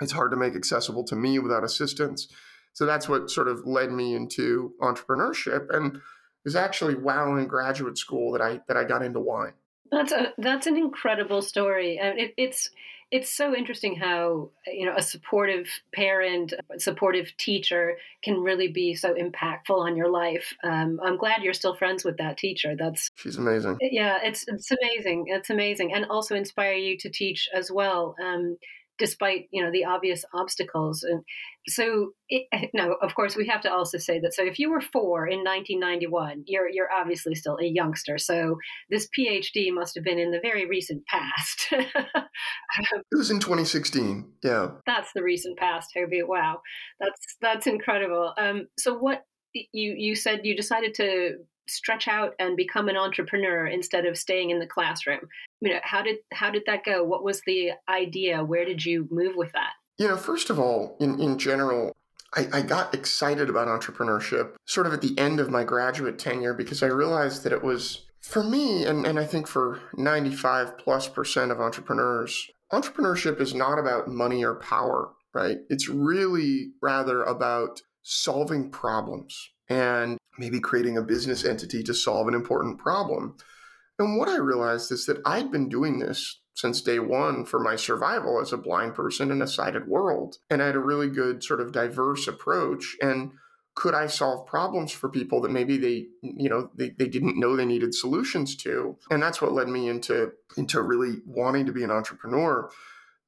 it's 0.00 0.12
hard 0.12 0.30
to 0.32 0.36
make 0.36 0.54
accessible 0.54 1.04
to 1.04 1.16
me 1.16 1.38
without 1.38 1.64
assistance? 1.64 2.28
So 2.72 2.86
that's 2.86 3.08
what 3.08 3.30
sort 3.30 3.48
of 3.48 3.66
led 3.66 3.92
me 3.92 4.14
into 4.14 4.72
entrepreneurship 4.80 5.72
and 5.74 5.96
it 5.96 6.02
was 6.44 6.56
actually 6.56 6.94
while 6.94 7.36
in 7.36 7.46
graduate 7.46 7.98
school 7.98 8.32
that 8.32 8.42
I 8.42 8.60
that 8.68 8.76
I 8.76 8.84
got 8.84 9.02
into 9.02 9.20
wine. 9.20 9.54
That's 9.90 10.12
a 10.12 10.32
that's 10.38 10.66
an 10.66 10.76
incredible 10.76 11.42
story. 11.42 11.98
and 11.98 12.18
it, 12.18 12.34
it's 12.36 12.70
it's 13.10 13.30
so 13.30 13.54
interesting 13.54 13.96
how 13.96 14.50
you 14.66 14.84
know 14.84 14.94
a 14.96 15.02
supportive 15.02 15.66
parent, 15.94 16.52
a 16.70 16.78
supportive 16.78 17.34
teacher 17.38 17.96
can 18.22 18.40
really 18.40 18.68
be 18.68 18.94
so 18.94 19.14
impactful 19.14 19.76
on 19.76 19.96
your 19.96 20.10
life. 20.10 20.52
Um, 20.62 21.00
I'm 21.02 21.16
glad 21.16 21.42
you're 21.42 21.54
still 21.54 21.74
friends 21.74 22.04
with 22.04 22.18
that 22.18 22.36
teacher. 22.36 22.76
That's 22.76 23.10
she's 23.16 23.36
amazing. 23.36 23.78
Yeah, 23.80 24.18
it's 24.22 24.44
it's 24.46 24.70
amazing. 24.70 25.26
It's 25.28 25.48
amazing, 25.48 25.94
and 25.94 26.04
also 26.06 26.34
inspire 26.34 26.74
you 26.74 26.98
to 26.98 27.08
teach 27.08 27.48
as 27.54 27.70
well. 27.70 28.14
Um, 28.22 28.58
despite 28.98 29.48
you 29.50 29.62
know 29.62 29.70
the 29.70 29.84
obvious 29.84 30.24
obstacles. 30.34 31.02
And 31.02 31.22
so 31.66 32.10
it, 32.28 32.46
now 32.74 32.92
of 33.02 33.14
course 33.14 33.36
we 33.36 33.46
have 33.46 33.60
to 33.62 33.72
also 33.72 33.98
say 33.98 34.18
that 34.20 34.34
so 34.34 34.44
if 34.44 34.58
you 34.58 34.70
were 34.70 34.80
four 34.80 35.26
in 35.26 35.38
1991 35.38 36.44
you're 36.46 36.68
you're 36.68 36.92
obviously 36.92 37.34
still 37.34 37.58
a 37.60 37.66
youngster. 37.66 38.18
So 38.18 38.56
this 38.90 39.08
phd 39.18 39.72
must 39.72 39.94
have 39.94 40.04
been 40.04 40.18
in 40.18 40.30
the 40.30 40.40
very 40.40 40.66
recent 40.66 41.04
past. 41.06 41.72
It 43.10 43.16
was 43.16 43.30
in 43.30 43.40
2016 43.40 44.24
yeah. 44.42 44.68
That's 44.86 45.10
the 45.14 45.22
recent 45.22 45.58
past 45.58 45.90
toby. 45.94 46.22
Wow. 46.22 46.60
That's 47.00 47.36
that's 47.40 47.66
incredible. 47.66 48.34
Um 48.38 48.68
so 48.78 48.94
what 48.94 49.24
you 49.54 49.94
you 49.96 50.14
said 50.14 50.40
you 50.44 50.56
decided 50.56 50.94
to 50.94 51.38
stretch 51.68 52.08
out 52.08 52.34
and 52.38 52.56
become 52.56 52.88
an 52.88 52.96
entrepreneur 52.96 53.66
instead 53.66 54.06
of 54.06 54.16
staying 54.16 54.50
in 54.50 54.58
the 54.58 54.66
classroom. 54.66 55.28
You 55.60 55.74
know, 55.74 55.80
how 55.82 56.02
did 56.02 56.16
how 56.32 56.50
did 56.50 56.64
that 56.66 56.84
go? 56.84 57.02
What 57.02 57.24
was 57.24 57.42
the 57.46 57.72
idea? 57.88 58.44
Where 58.44 58.64
did 58.64 58.84
you 58.84 59.08
move 59.10 59.34
with 59.36 59.52
that? 59.52 59.72
You 59.98 60.08
know, 60.08 60.16
first 60.16 60.50
of 60.50 60.58
all, 60.58 60.96
in, 61.00 61.20
in 61.20 61.38
general, 61.38 61.96
I, 62.34 62.46
I 62.52 62.62
got 62.62 62.94
excited 62.94 63.48
about 63.48 63.66
entrepreneurship 63.66 64.52
sort 64.64 64.86
of 64.86 64.92
at 64.92 65.00
the 65.00 65.18
end 65.18 65.40
of 65.40 65.50
my 65.50 65.64
graduate 65.64 66.18
tenure 66.18 66.54
because 66.54 66.82
I 66.82 66.86
realized 66.86 67.42
that 67.42 67.52
it 67.52 67.64
was 67.64 68.06
for 68.20 68.44
me, 68.44 68.84
and, 68.84 69.06
and 69.06 69.18
I 69.18 69.24
think 69.24 69.46
for 69.46 69.80
95 69.96 70.78
plus 70.78 71.08
percent 71.08 71.50
of 71.50 71.60
entrepreneurs, 71.60 72.48
entrepreneurship 72.72 73.40
is 73.40 73.54
not 73.54 73.78
about 73.78 74.08
money 74.08 74.44
or 74.44 74.56
power, 74.56 75.10
right? 75.32 75.58
It's 75.70 75.88
really 75.88 76.72
rather 76.82 77.22
about 77.22 77.80
solving 78.02 78.70
problems 78.70 79.50
and 79.68 80.18
maybe 80.38 80.60
creating 80.60 80.96
a 80.96 81.02
business 81.02 81.44
entity 81.44 81.82
to 81.82 81.94
solve 81.94 82.28
an 82.28 82.34
important 82.34 82.78
problem. 82.78 83.36
And 83.98 84.16
what 84.16 84.28
I 84.28 84.36
realized 84.36 84.92
is 84.92 85.06
that 85.06 85.20
I'd 85.24 85.50
been 85.50 85.68
doing 85.68 85.98
this 85.98 86.40
since 86.54 86.80
day 86.80 86.98
one 86.98 87.44
for 87.44 87.60
my 87.60 87.76
survival 87.76 88.40
as 88.40 88.52
a 88.52 88.56
blind 88.56 88.94
person 88.94 89.30
in 89.30 89.42
a 89.42 89.46
sighted 89.46 89.86
world. 89.86 90.38
And 90.50 90.62
I 90.62 90.66
had 90.66 90.76
a 90.76 90.80
really 90.80 91.08
good 91.08 91.42
sort 91.42 91.60
of 91.60 91.72
diverse 91.72 92.26
approach. 92.26 92.96
And 93.00 93.32
could 93.74 93.94
I 93.94 94.08
solve 94.08 94.46
problems 94.46 94.90
for 94.90 95.08
people 95.08 95.40
that 95.42 95.52
maybe 95.52 95.76
they, 95.76 96.06
you 96.20 96.48
know, 96.48 96.70
they, 96.74 96.90
they 96.90 97.06
didn't 97.06 97.38
know 97.38 97.54
they 97.54 97.64
needed 97.64 97.94
solutions 97.94 98.56
to? 98.56 98.96
And 99.10 99.22
that's 99.22 99.40
what 99.40 99.52
led 99.52 99.68
me 99.68 99.88
into, 99.88 100.32
into 100.56 100.82
really 100.82 101.18
wanting 101.26 101.66
to 101.66 101.72
be 101.72 101.84
an 101.84 101.92
entrepreneur. 101.92 102.70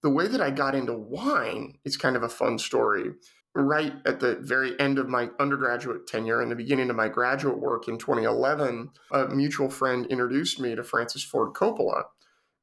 The 0.03 0.11
way 0.11 0.27
that 0.27 0.41
I 0.41 0.51
got 0.51 0.75
into 0.75 0.95
wine 0.95 1.79
is 1.85 1.97
kind 1.97 2.17
of 2.17 2.25
a 2.25 2.29
fun 2.29 2.59
story 2.59 3.13
right 3.55 3.95
at 4.07 4.21
the 4.21 4.37
very 4.37 4.79
end 4.79 4.99
of 4.99 5.09
my 5.09 5.31
undergraduate 5.39 6.07
tenure 6.07 6.41
and 6.41 6.51
the 6.51 6.57
beginning 6.57 6.91
of 6.91 6.97
my 6.97 7.09
graduate 7.09 7.59
work 7.59 7.89
in 7.89 7.99
2011, 7.99 8.91
a 9.13 9.29
mutual 9.29 9.69
friend 9.69 10.07
introduced 10.07 10.61
me 10.61 10.75
to 10.75 10.85
Francis 10.85 11.25
Ford 11.25 11.53
Coppola. 11.55 12.05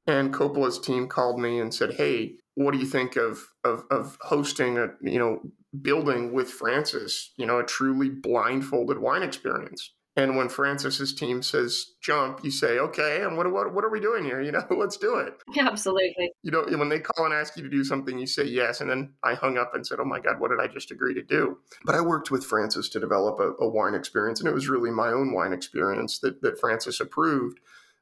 And 0.06 0.34
Coppola's 0.34 0.79
team 0.79 1.08
called 1.08 1.39
me 1.39 1.60
and 1.60 1.74
said, 1.74 1.96
"Hey, 1.96 2.38
what 2.56 2.72
do 2.72 2.77
you 2.77 2.86
think 2.86 3.17
of 3.17 3.50
of, 3.65 3.84
of 3.91 4.17
hosting 4.22 4.77
a 4.77 4.88
you 5.01 5.20
know 5.20 5.41
building 5.82 6.32
with 6.32 6.50
Francis? 6.50 7.34
You 7.36 7.46
know, 7.46 7.60
a 7.60 7.65
truly 7.65 8.10
blindfolded 8.10 9.00
wine 9.00 9.24
experience." 9.24 9.94
And 10.18 10.36
when 10.36 10.50
Francis's 10.50 11.14
team 11.14 11.44
says 11.44 11.94
jump, 12.02 12.44
you 12.44 12.50
say, 12.50 12.80
okay, 12.80 13.22
and 13.22 13.38
what, 13.38 13.52
what, 13.52 13.72
what 13.72 13.86
are 13.86 13.90
we 13.92 14.00
doing 14.00 14.26
here? 14.26 14.42
You 14.42 14.52
know, 14.52 14.66
let's 14.72 14.98
do 14.98 15.18
it. 15.18 15.36
Yeah, 15.54 15.68
absolutely. 15.68 16.32
You 16.42 16.50
know, 16.50 16.66
when 16.76 16.90
they 16.90 17.00
call 17.00 17.26
and 17.26 17.34
ask 17.34 17.56
you 17.56 17.62
to 17.62 17.70
do 17.70 17.84
something, 17.84 18.18
you 18.18 18.26
say 18.26 18.44
yes. 18.44 18.82
And 18.82 18.90
then 18.90 19.14
I 19.24 19.36
hung 19.36 19.60
up 19.60 19.76
and 19.76 19.86
said, 19.86 20.00
oh 20.00 20.06
my 20.06 20.20
God, 20.20 20.40
what 20.40 20.50
did 20.50 20.60
I 20.60 20.74
just 20.74 20.90
agree 20.90 21.14
to 21.14 21.22
do? 21.22 21.60
But 21.86 21.94
I 21.94 22.02
worked 22.02 22.32
with 22.32 22.44
Francis 22.44 22.90
to 22.90 23.00
develop 23.00 23.40
a, 23.40 23.64
a 23.64 23.70
wine 23.70 23.94
experience. 23.94 24.40
And 24.40 24.50
it 24.50 24.56
was 24.56 24.68
really 24.68 24.90
my 24.90 25.10
own 25.10 25.34
wine 25.34 25.54
experience 25.54 26.18
that, 26.20 26.42
that 26.42 26.60
Francis 26.60 27.00
approved 27.00 27.60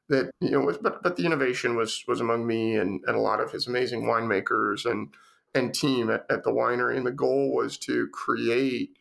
that, 0.08 0.30
you 0.40 0.52
know, 0.52 0.60
was, 0.60 0.78
but, 0.78 1.02
but 1.02 1.16
the 1.16 1.26
innovation 1.26 1.76
was, 1.76 2.02
was 2.08 2.22
among 2.22 2.46
me 2.46 2.76
and, 2.76 3.02
and 3.06 3.16
a 3.16 3.20
lot 3.20 3.40
of 3.40 3.52
his 3.52 3.66
amazing 3.66 4.04
winemakers 4.04 4.90
and, 4.90 5.12
and 5.54 5.74
team 5.74 6.08
at, 6.08 6.24
at 6.30 6.44
the 6.44 6.50
winery. 6.50 6.96
And 6.96 7.06
the 7.06 7.12
goal 7.12 7.54
was 7.54 7.76
to 7.78 8.08
create 8.08 8.96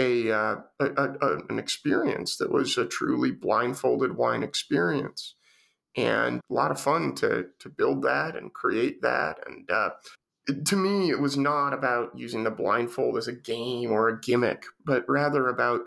a, 0.00 0.32
uh, 0.32 0.56
a, 0.80 0.86
a, 0.86 1.36
an 1.48 1.58
experience 1.58 2.36
that 2.38 2.50
was 2.50 2.76
a 2.78 2.86
truly 2.86 3.30
blindfolded 3.30 4.16
wine 4.16 4.42
experience. 4.42 5.34
And 5.96 6.40
a 6.50 6.54
lot 6.54 6.70
of 6.70 6.80
fun 6.80 7.14
to 7.16 7.46
to 7.58 7.68
build 7.68 8.02
that 8.02 8.36
and 8.36 8.54
create 8.54 9.02
that. 9.02 9.40
And 9.46 9.68
uh, 9.70 9.90
to 10.64 10.76
me 10.76 11.10
it 11.10 11.20
was 11.20 11.36
not 11.36 11.72
about 11.72 12.16
using 12.16 12.44
the 12.44 12.50
blindfold 12.50 13.18
as 13.18 13.28
a 13.28 13.32
game 13.32 13.92
or 13.92 14.08
a 14.08 14.20
gimmick 14.20 14.64
but 14.84 15.04
rather 15.08 15.48
about 15.48 15.82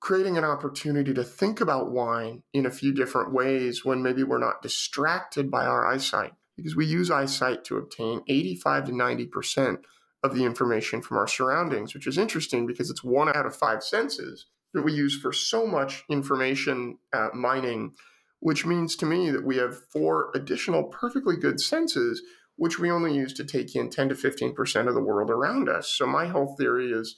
creating 0.00 0.38
an 0.38 0.44
opportunity 0.44 1.12
to 1.12 1.22
think 1.22 1.60
about 1.60 1.90
wine 1.90 2.42
in 2.54 2.64
a 2.64 2.70
few 2.70 2.92
different 2.92 3.32
ways 3.32 3.84
when 3.84 4.02
maybe 4.02 4.22
we're 4.22 4.38
not 4.38 4.62
distracted 4.62 5.50
by 5.50 5.66
our 5.66 5.86
eyesight. 5.86 6.32
Because 6.56 6.74
we 6.74 6.86
use 6.86 7.10
eyesight 7.10 7.64
to 7.64 7.76
obtain 7.76 8.22
85 8.26 8.86
to 8.86 8.92
90% 8.92 9.82
of 10.22 10.34
the 10.34 10.44
information 10.44 11.00
from 11.00 11.16
our 11.16 11.26
surroundings, 11.26 11.94
which 11.94 12.06
is 12.06 12.18
interesting 12.18 12.66
because 12.66 12.90
it's 12.90 13.04
one 13.04 13.28
out 13.28 13.46
of 13.46 13.56
five 13.56 13.82
senses 13.82 14.46
that 14.74 14.82
we 14.82 14.92
use 14.92 15.18
for 15.18 15.32
so 15.32 15.66
much 15.66 16.04
information 16.08 16.98
uh, 17.12 17.28
mining, 17.34 17.92
which 18.40 18.66
means 18.66 18.96
to 18.96 19.06
me 19.06 19.30
that 19.30 19.44
we 19.44 19.56
have 19.56 19.76
four 19.92 20.30
additional 20.34 20.84
perfectly 20.84 21.36
good 21.36 21.60
senses, 21.60 22.22
which 22.56 22.78
we 22.78 22.90
only 22.90 23.14
use 23.14 23.32
to 23.32 23.44
take 23.44 23.74
in 23.74 23.90
10 23.90 24.10
to 24.10 24.14
15% 24.14 24.88
of 24.88 24.94
the 24.94 25.02
world 25.02 25.30
around 25.30 25.68
us. 25.68 25.88
So 25.88 26.06
my 26.06 26.26
whole 26.26 26.54
theory 26.58 26.92
is, 26.92 27.16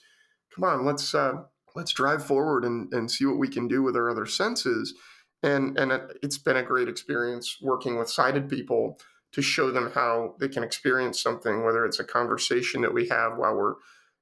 come 0.54 0.64
on, 0.64 0.84
let's 0.84 1.14
uh, 1.14 1.42
let's 1.74 1.92
drive 1.92 2.24
forward 2.24 2.64
and, 2.64 2.92
and 2.92 3.10
see 3.10 3.24
what 3.24 3.38
we 3.38 3.48
can 3.48 3.66
do 3.66 3.82
with 3.82 3.96
our 3.96 4.10
other 4.10 4.26
senses. 4.26 4.94
And 5.42 5.76
and 5.78 5.92
it's 6.22 6.38
been 6.38 6.56
a 6.56 6.62
great 6.62 6.88
experience 6.88 7.58
working 7.60 7.98
with 7.98 8.08
sighted 8.08 8.48
people 8.48 8.98
to 9.32 9.42
show 9.42 9.70
them 9.70 9.90
how 9.94 10.34
they 10.38 10.48
can 10.48 10.62
experience 10.62 11.20
something, 11.22 11.64
whether 11.64 11.84
it's 11.84 11.98
a 11.98 12.04
conversation 12.04 12.82
that 12.82 12.94
we 12.94 13.08
have 13.08 13.36
while 13.36 13.54
we're, 13.56 13.74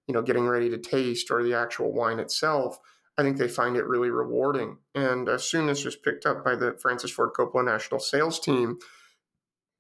you 0.06 0.14
know, 0.14 0.22
getting 0.22 0.46
ready 0.46 0.70
to 0.70 0.78
taste 0.78 1.30
or 1.30 1.42
the 1.42 1.54
actual 1.54 1.92
wine 1.92 2.18
itself. 2.18 2.78
I 3.18 3.22
think 3.22 3.36
they 3.36 3.48
find 3.48 3.76
it 3.76 3.86
really 3.86 4.10
rewarding. 4.10 4.78
And 4.94 5.28
as 5.28 5.44
soon 5.44 5.68
as 5.68 5.84
was 5.84 5.96
picked 5.96 6.26
up 6.26 6.44
by 6.44 6.54
the 6.54 6.76
Francis 6.80 7.10
Ford 7.10 7.30
Coppola 7.36 7.64
National 7.64 8.00
Sales 8.00 8.38
Team, 8.38 8.78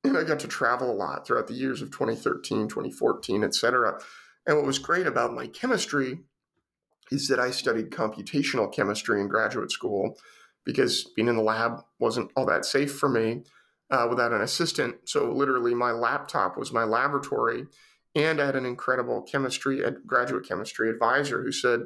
and 0.02 0.16
I 0.16 0.24
got 0.24 0.40
to 0.40 0.48
travel 0.48 0.90
a 0.90 0.94
lot 0.94 1.26
throughout 1.26 1.46
the 1.46 1.54
years 1.54 1.80
of 1.80 1.90
2013, 1.90 2.68
2014, 2.68 3.44
et 3.44 3.54
cetera. 3.54 4.00
And 4.46 4.56
what 4.56 4.66
was 4.66 4.78
great 4.78 5.06
about 5.06 5.34
my 5.34 5.46
chemistry 5.46 6.20
is 7.10 7.28
that 7.28 7.38
I 7.38 7.50
studied 7.50 7.90
computational 7.90 8.72
chemistry 8.72 9.20
in 9.20 9.28
graduate 9.28 9.70
school 9.70 10.16
because 10.64 11.04
being 11.16 11.28
in 11.28 11.36
the 11.36 11.42
lab 11.42 11.82
wasn't 11.98 12.30
all 12.36 12.46
that 12.46 12.64
safe 12.64 12.92
for 12.92 13.08
me 13.08 13.42
uh, 13.90 14.06
without 14.08 14.32
an 14.32 14.42
assistant. 14.42 14.96
So 15.04 15.32
literally, 15.32 15.74
my 15.74 15.92
laptop 15.92 16.56
was 16.56 16.72
my 16.72 16.84
laboratory, 16.84 17.66
and 18.14 18.40
I 18.40 18.46
had 18.46 18.56
an 18.56 18.66
incredible 18.66 19.22
chemistry, 19.22 19.82
graduate 20.06 20.46
chemistry 20.46 20.90
advisor 20.90 21.42
who 21.42 21.52
said, 21.52 21.80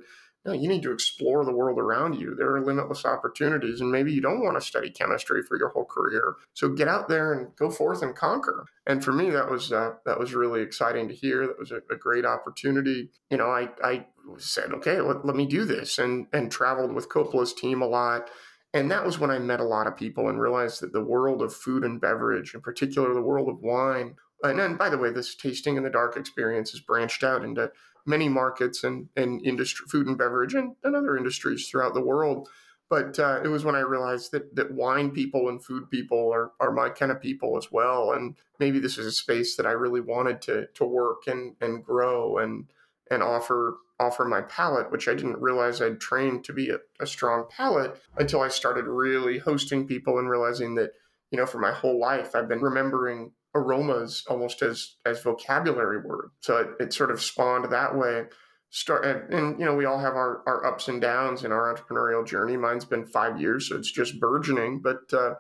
no, 0.46 0.52
you 0.52 0.68
need 0.68 0.82
to 0.82 0.92
explore 0.92 1.42
the 1.42 1.54
world 1.54 1.78
around 1.78 2.20
you. 2.20 2.34
There 2.34 2.54
are 2.54 2.62
limitless 2.62 3.06
opportunities, 3.06 3.80
and 3.80 3.90
maybe 3.90 4.12
you 4.12 4.20
don't 4.20 4.42
want 4.42 4.56
to 4.56 4.66
study 4.66 4.90
chemistry 4.90 5.42
for 5.42 5.56
your 5.56 5.70
whole 5.70 5.86
career. 5.86 6.34
So 6.52 6.68
get 6.68 6.86
out 6.86 7.08
there 7.08 7.32
and 7.32 7.56
go 7.56 7.70
forth 7.70 8.02
and 8.02 8.14
conquer. 8.14 8.66
And 8.86 9.02
for 9.02 9.12
me, 9.12 9.30
that 9.30 9.50
was 9.50 9.72
uh, 9.72 9.92
that 10.04 10.18
was 10.18 10.34
really 10.34 10.60
exciting 10.60 11.08
to 11.08 11.14
hear. 11.14 11.46
That 11.46 11.58
was 11.58 11.70
a, 11.70 11.80
a 11.90 11.96
great 11.96 12.26
opportunity. 12.26 13.10
You 13.30 13.38
know, 13.38 13.46
I 13.46 13.70
I 13.82 14.06
said, 14.36 14.72
okay, 14.74 15.00
let, 15.00 15.24
let 15.24 15.34
me 15.34 15.46
do 15.46 15.64
this, 15.64 15.98
and 15.98 16.26
and 16.34 16.52
traveled 16.52 16.92
with 16.92 17.08
Coppola's 17.08 17.54
team 17.54 17.80
a 17.80 17.86
lot. 17.86 18.28
And 18.74 18.90
that 18.90 19.06
was 19.06 19.20
when 19.20 19.30
I 19.30 19.38
met 19.38 19.60
a 19.60 19.64
lot 19.64 19.86
of 19.86 19.96
people 19.96 20.28
and 20.28 20.40
realized 20.40 20.82
that 20.82 20.92
the 20.92 21.04
world 21.04 21.42
of 21.42 21.54
food 21.54 21.84
and 21.84 22.00
beverage, 22.00 22.54
in 22.54 22.60
particular 22.60 23.14
the 23.14 23.22
world 23.22 23.48
of 23.48 23.62
wine, 23.62 24.16
and 24.42 24.58
then 24.58 24.76
by 24.76 24.90
the 24.90 24.98
way, 24.98 25.10
this 25.10 25.36
tasting 25.36 25.76
in 25.76 25.84
the 25.84 25.90
dark 25.90 26.16
experience 26.16 26.72
has 26.72 26.80
branched 26.80 27.22
out 27.22 27.44
into 27.44 27.70
many 28.04 28.28
markets 28.28 28.84
and, 28.84 29.08
and 29.16 29.46
industry, 29.46 29.86
food 29.88 30.08
and 30.08 30.18
beverage 30.18 30.54
and, 30.54 30.74
and 30.82 30.96
other 30.96 31.16
industries 31.16 31.68
throughout 31.68 31.94
the 31.94 32.00
world. 32.00 32.48
But 32.90 33.18
uh, 33.18 33.40
it 33.42 33.48
was 33.48 33.64
when 33.64 33.76
I 33.76 33.80
realized 33.80 34.32
that 34.32 34.54
that 34.56 34.74
wine 34.74 35.10
people 35.12 35.48
and 35.48 35.64
food 35.64 35.88
people 35.88 36.30
are, 36.32 36.52
are 36.60 36.70
my 36.70 36.90
kind 36.90 37.10
of 37.10 37.20
people 37.20 37.56
as 37.56 37.72
well. 37.72 38.12
And 38.12 38.36
maybe 38.58 38.78
this 38.78 38.98
is 38.98 39.06
a 39.06 39.12
space 39.12 39.56
that 39.56 39.66
I 39.66 39.72
really 39.72 40.00
wanted 40.00 40.42
to 40.42 40.66
to 40.66 40.84
work 40.84 41.22
and, 41.26 41.54
and 41.60 41.82
grow 41.82 42.38
and 42.38 42.66
and 43.10 43.22
offer 43.22 43.78
offer 44.00 44.24
my 44.24 44.42
palate, 44.42 44.90
which 44.90 45.08
I 45.08 45.14
didn't 45.14 45.40
realize 45.40 45.80
I'd 45.80 46.00
trained 46.00 46.44
to 46.44 46.52
be 46.52 46.70
a, 46.70 46.78
a, 47.00 47.06
strong 47.06 47.46
palate 47.48 48.00
until 48.16 48.40
I 48.40 48.48
started 48.48 48.86
really 48.86 49.38
hosting 49.38 49.86
people 49.86 50.18
and 50.18 50.28
realizing 50.28 50.74
that, 50.74 50.90
you 51.30 51.38
know, 51.38 51.46
for 51.46 51.58
my 51.58 51.72
whole 51.72 51.98
life, 52.00 52.34
I've 52.34 52.48
been 52.48 52.60
remembering 52.60 53.32
aromas 53.54 54.24
almost 54.28 54.62
as 54.62 54.96
as 55.06 55.22
vocabulary 55.22 55.98
word. 55.98 56.30
So 56.40 56.56
it, 56.56 56.68
it 56.80 56.92
sort 56.92 57.10
of 57.10 57.22
spawned 57.22 57.70
that 57.70 57.96
way. 57.96 58.24
Start 58.70 59.04
and, 59.04 59.32
and, 59.32 59.60
you 59.60 59.64
know 59.64 59.76
we 59.76 59.84
all 59.84 60.00
have 60.00 60.14
our, 60.14 60.42
our 60.46 60.66
ups 60.66 60.88
and 60.88 61.00
downs 61.00 61.44
in 61.44 61.52
our 61.52 61.72
entrepreneurial 61.72 62.26
journey. 62.26 62.56
Mine's 62.56 62.84
been 62.84 63.06
five 63.06 63.40
years, 63.40 63.68
so 63.68 63.76
it's 63.76 63.92
just 63.92 64.18
burgeoning. 64.18 64.80
But 64.80 65.12
uh, 65.12 65.34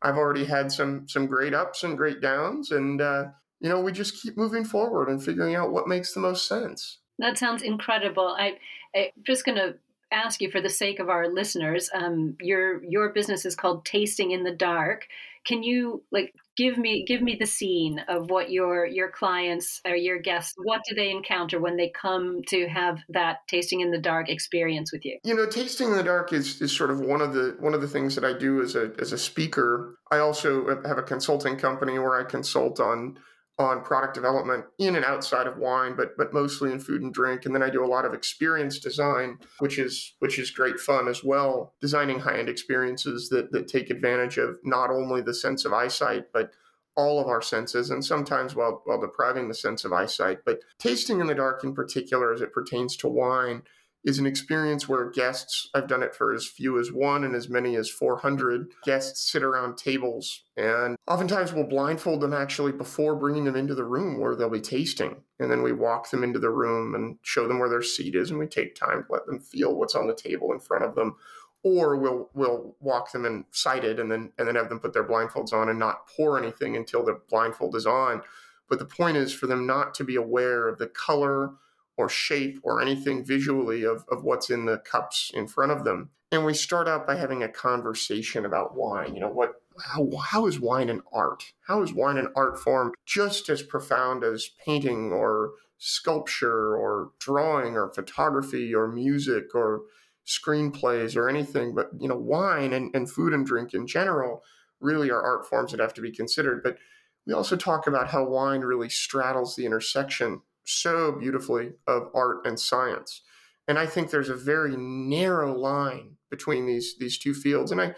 I've 0.00 0.16
already 0.16 0.44
had 0.44 0.70
some 0.70 1.08
some 1.08 1.26
great 1.26 1.54
ups 1.54 1.82
and 1.82 1.96
great 1.96 2.20
downs, 2.20 2.70
and 2.70 3.00
uh, 3.00 3.24
you 3.58 3.68
know 3.68 3.80
we 3.80 3.90
just 3.90 4.22
keep 4.22 4.36
moving 4.36 4.64
forward 4.64 5.08
and 5.08 5.22
figuring 5.22 5.56
out 5.56 5.72
what 5.72 5.88
makes 5.88 6.14
the 6.14 6.20
most 6.20 6.46
sense. 6.46 7.00
That 7.18 7.38
sounds 7.38 7.62
incredible. 7.62 8.36
I, 8.38 8.58
I'm 8.94 9.08
just 9.24 9.44
going 9.44 9.56
to 9.56 9.76
ask 10.12 10.40
you 10.40 10.50
for 10.50 10.60
the 10.60 10.70
sake 10.70 11.00
of 11.00 11.08
our 11.08 11.28
listeners. 11.28 11.90
Um, 11.92 12.36
your 12.40 12.84
your 12.84 13.10
business 13.10 13.44
is 13.44 13.54
called 13.54 13.84
Tasting 13.84 14.30
in 14.30 14.44
the 14.44 14.52
Dark. 14.52 15.06
Can 15.44 15.62
you 15.62 16.02
like 16.10 16.34
give 16.56 16.78
me 16.78 17.04
give 17.06 17.22
me 17.22 17.36
the 17.38 17.46
scene 17.46 18.00
of 18.08 18.30
what 18.30 18.50
your 18.50 18.86
your 18.86 19.10
clients 19.10 19.80
or 19.84 19.94
your 19.94 20.18
guests 20.18 20.54
what 20.56 20.80
do 20.88 20.94
they 20.94 21.10
encounter 21.10 21.60
when 21.60 21.76
they 21.76 21.90
come 21.90 22.40
to 22.48 22.66
have 22.66 23.00
that 23.08 23.38
tasting 23.48 23.80
in 23.80 23.90
the 23.90 23.98
dark 23.98 24.28
experience 24.28 24.90
with 24.92 25.04
you 25.04 25.18
you 25.22 25.34
know 25.34 25.46
tasting 25.46 25.88
in 25.88 25.96
the 25.96 26.02
dark 26.02 26.32
is, 26.32 26.60
is 26.60 26.74
sort 26.74 26.90
of 26.90 27.00
one 27.00 27.20
of 27.20 27.34
the 27.34 27.56
one 27.60 27.74
of 27.74 27.80
the 27.80 27.88
things 27.88 28.14
that 28.14 28.24
i 28.24 28.32
do 28.32 28.62
as 28.62 28.74
a 28.74 28.92
as 28.98 29.12
a 29.12 29.18
speaker 29.18 29.98
i 30.10 30.18
also 30.18 30.82
have 30.86 30.98
a 30.98 31.02
consulting 31.02 31.56
company 31.56 31.98
where 31.98 32.18
i 32.18 32.24
consult 32.24 32.80
on 32.80 33.18
on 33.58 33.82
product 33.82 34.14
development 34.14 34.66
in 34.78 34.96
and 34.96 35.04
outside 35.04 35.46
of 35.46 35.56
wine, 35.56 35.96
but 35.96 36.16
but 36.16 36.32
mostly 36.32 36.70
in 36.72 36.78
food 36.78 37.02
and 37.02 37.14
drink. 37.14 37.46
And 37.46 37.54
then 37.54 37.62
I 37.62 37.70
do 37.70 37.84
a 37.84 37.86
lot 37.86 38.04
of 38.04 38.12
experience 38.12 38.78
design, 38.78 39.38
which 39.60 39.78
is 39.78 40.14
which 40.18 40.38
is 40.38 40.50
great 40.50 40.78
fun 40.78 41.08
as 41.08 41.24
well. 41.24 41.74
Designing 41.80 42.20
high 42.20 42.38
end 42.38 42.48
experiences 42.48 43.28
that 43.30 43.52
that 43.52 43.68
take 43.68 43.90
advantage 43.90 44.36
of 44.36 44.56
not 44.64 44.90
only 44.90 45.22
the 45.22 45.34
sense 45.34 45.64
of 45.64 45.72
eyesight, 45.72 46.26
but 46.32 46.50
all 46.96 47.20
of 47.20 47.28
our 47.28 47.42
senses, 47.42 47.90
and 47.90 48.04
sometimes 48.04 48.54
while 48.54 48.82
while 48.84 49.00
depriving 49.00 49.48
the 49.48 49.54
sense 49.54 49.84
of 49.84 49.92
eyesight. 49.92 50.38
But 50.44 50.60
tasting 50.78 51.20
in 51.20 51.26
the 51.26 51.34
dark, 51.34 51.64
in 51.64 51.74
particular, 51.74 52.32
as 52.32 52.42
it 52.42 52.52
pertains 52.52 52.96
to 52.98 53.08
wine, 53.08 53.62
is 54.06 54.20
an 54.20 54.26
experience 54.26 54.88
where 54.88 55.10
guests, 55.10 55.68
I've 55.74 55.88
done 55.88 56.04
it 56.04 56.14
for 56.14 56.32
as 56.32 56.46
few 56.46 56.78
as 56.78 56.92
one 56.92 57.24
and 57.24 57.34
as 57.34 57.48
many 57.48 57.74
as 57.74 57.90
400 57.90 58.70
guests 58.84 59.32
sit 59.32 59.42
around 59.42 59.76
tables. 59.76 60.44
And 60.56 60.96
oftentimes 61.08 61.52
we'll 61.52 61.66
blindfold 61.66 62.20
them 62.20 62.32
actually 62.32 62.70
before 62.70 63.16
bringing 63.16 63.44
them 63.44 63.56
into 63.56 63.74
the 63.74 63.84
room 63.84 64.20
where 64.20 64.36
they'll 64.36 64.48
be 64.48 64.60
tasting. 64.60 65.16
And 65.40 65.50
then 65.50 65.60
we 65.60 65.72
walk 65.72 66.08
them 66.10 66.22
into 66.22 66.38
the 66.38 66.50
room 66.50 66.94
and 66.94 67.18
show 67.22 67.48
them 67.48 67.58
where 67.58 67.68
their 67.68 67.82
seat 67.82 68.14
is. 68.14 68.30
And 68.30 68.38
we 68.38 68.46
take 68.46 68.76
time 68.76 69.02
to 69.02 69.12
let 69.12 69.26
them 69.26 69.40
feel 69.40 69.74
what's 69.74 69.96
on 69.96 70.06
the 70.06 70.14
table 70.14 70.52
in 70.52 70.60
front 70.60 70.84
of 70.84 70.94
them. 70.94 71.16
Or 71.64 71.96
we'll 71.96 72.30
we'll 72.32 72.76
walk 72.78 73.10
them 73.10 73.24
in 73.24 73.44
sighted 73.50 73.98
and 73.98 74.08
then 74.08 74.30
and 74.38 74.46
then 74.46 74.54
have 74.54 74.68
them 74.68 74.78
put 74.78 74.92
their 74.92 75.02
blindfolds 75.02 75.52
on 75.52 75.68
and 75.68 75.80
not 75.80 76.06
pour 76.16 76.38
anything 76.38 76.76
until 76.76 77.04
the 77.04 77.20
blindfold 77.28 77.74
is 77.74 77.86
on. 77.86 78.22
But 78.68 78.78
the 78.78 78.84
point 78.84 79.16
is 79.16 79.34
for 79.34 79.48
them 79.48 79.66
not 79.66 79.94
to 79.94 80.04
be 80.04 80.14
aware 80.14 80.68
of 80.68 80.78
the 80.78 80.86
color 80.86 81.54
or 81.96 82.08
shape 82.08 82.58
or 82.62 82.80
anything 82.80 83.24
visually 83.24 83.84
of, 83.84 84.04
of 84.10 84.24
what's 84.24 84.50
in 84.50 84.66
the 84.66 84.78
cups 84.78 85.30
in 85.34 85.46
front 85.46 85.72
of 85.72 85.84
them. 85.84 86.10
And 86.32 86.44
we 86.44 86.54
start 86.54 86.88
out 86.88 87.06
by 87.06 87.16
having 87.16 87.42
a 87.42 87.48
conversation 87.48 88.44
about 88.44 88.76
wine. 88.76 89.14
You 89.14 89.20
know, 89.20 89.30
what 89.30 89.54
how, 89.84 90.08
how 90.16 90.46
is 90.46 90.60
wine 90.60 90.88
an 90.88 91.02
art? 91.12 91.52
How 91.66 91.82
is 91.82 91.92
wine 91.92 92.16
an 92.16 92.28
art 92.34 92.58
form 92.58 92.92
just 93.04 93.48
as 93.48 93.62
profound 93.62 94.24
as 94.24 94.50
painting 94.64 95.12
or 95.12 95.52
sculpture 95.78 96.76
or 96.76 97.10
drawing 97.18 97.76
or 97.76 97.92
photography 97.92 98.74
or 98.74 98.88
music 98.88 99.54
or 99.54 99.82
screenplays 100.26 101.16
or 101.16 101.28
anything? 101.28 101.74
But, 101.74 101.90
you 101.98 102.08
know, 102.08 102.16
wine 102.16 102.72
and, 102.72 102.94
and 102.94 103.10
food 103.10 103.32
and 103.32 103.46
drink 103.46 103.74
in 103.74 103.86
general 103.86 104.42
really 104.80 105.10
are 105.10 105.22
art 105.22 105.46
forms 105.46 105.72
that 105.72 105.80
have 105.80 105.94
to 105.94 106.00
be 106.00 106.10
considered. 106.10 106.62
But 106.62 106.78
we 107.26 107.32
also 107.32 107.56
talk 107.56 107.86
about 107.86 108.08
how 108.08 108.24
wine 108.24 108.60
really 108.60 108.88
straddles 108.88 109.56
the 109.56 109.66
intersection 109.66 110.40
so 110.66 111.12
beautifully 111.12 111.72
of 111.86 112.10
art 112.14 112.46
and 112.46 112.58
science. 112.58 113.22
And 113.68 113.78
I 113.78 113.86
think 113.86 114.10
there's 114.10 114.28
a 114.28 114.36
very 114.36 114.76
narrow 114.76 115.56
line 115.56 116.16
between 116.30 116.66
these 116.66 116.96
these 116.98 117.18
two 117.18 117.34
fields. 117.34 117.72
And 117.72 117.80
I, 117.80 117.94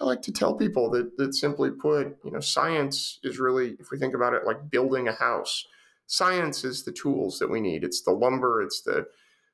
I 0.00 0.04
like 0.04 0.22
to 0.22 0.32
tell 0.32 0.54
people 0.54 0.90
that 0.90 1.16
that 1.18 1.34
simply 1.34 1.70
put, 1.70 2.16
you 2.24 2.30
know, 2.30 2.40
science 2.40 3.18
is 3.22 3.38
really, 3.38 3.76
if 3.80 3.90
we 3.90 3.98
think 3.98 4.14
about 4.14 4.34
it 4.34 4.46
like 4.46 4.70
building 4.70 5.08
a 5.08 5.12
house, 5.12 5.66
science 6.06 6.64
is 6.64 6.84
the 6.84 6.92
tools 6.92 7.38
that 7.38 7.50
we 7.50 7.60
need. 7.60 7.84
It's 7.84 8.02
the 8.02 8.12
lumber, 8.12 8.62
it's 8.62 8.82
the 8.82 9.06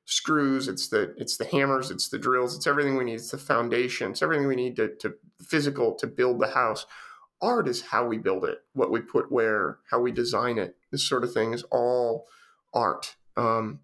screws, 0.05 0.69
it's 0.69 0.87
the 0.87 1.13
it's 1.17 1.37
the 1.37 1.45
hammers, 1.45 1.91
it's 1.91 2.09
the 2.09 2.19
drills, 2.19 2.55
it's 2.55 2.67
everything 2.67 2.95
we 2.95 3.03
need. 3.03 3.15
It's 3.15 3.31
the 3.31 3.37
foundation, 3.37 4.11
it's 4.11 4.21
everything 4.21 4.47
we 4.47 4.55
need 4.55 4.75
to, 4.77 4.95
to 4.97 5.15
physical 5.41 5.95
to 5.95 6.07
build 6.07 6.39
the 6.39 6.47
house. 6.47 6.85
Art 7.41 7.67
is 7.67 7.81
how 7.81 8.07
we 8.07 8.17
build 8.17 8.45
it, 8.45 8.59
what 8.73 8.89
we 8.89 8.99
put 8.99 9.31
where, 9.31 9.79
how 9.91 9.99
we 9.99 10.11
design 10.11 10.57
it. 10.57 10.75
This 10.91 11.07
sort 11.07 11.23
of 11.23 11.33
thing 11.33 11.53
is 11.53 11.63
all 11.71 12.25
art. 12.73 13.15
Um, 13.35 13.79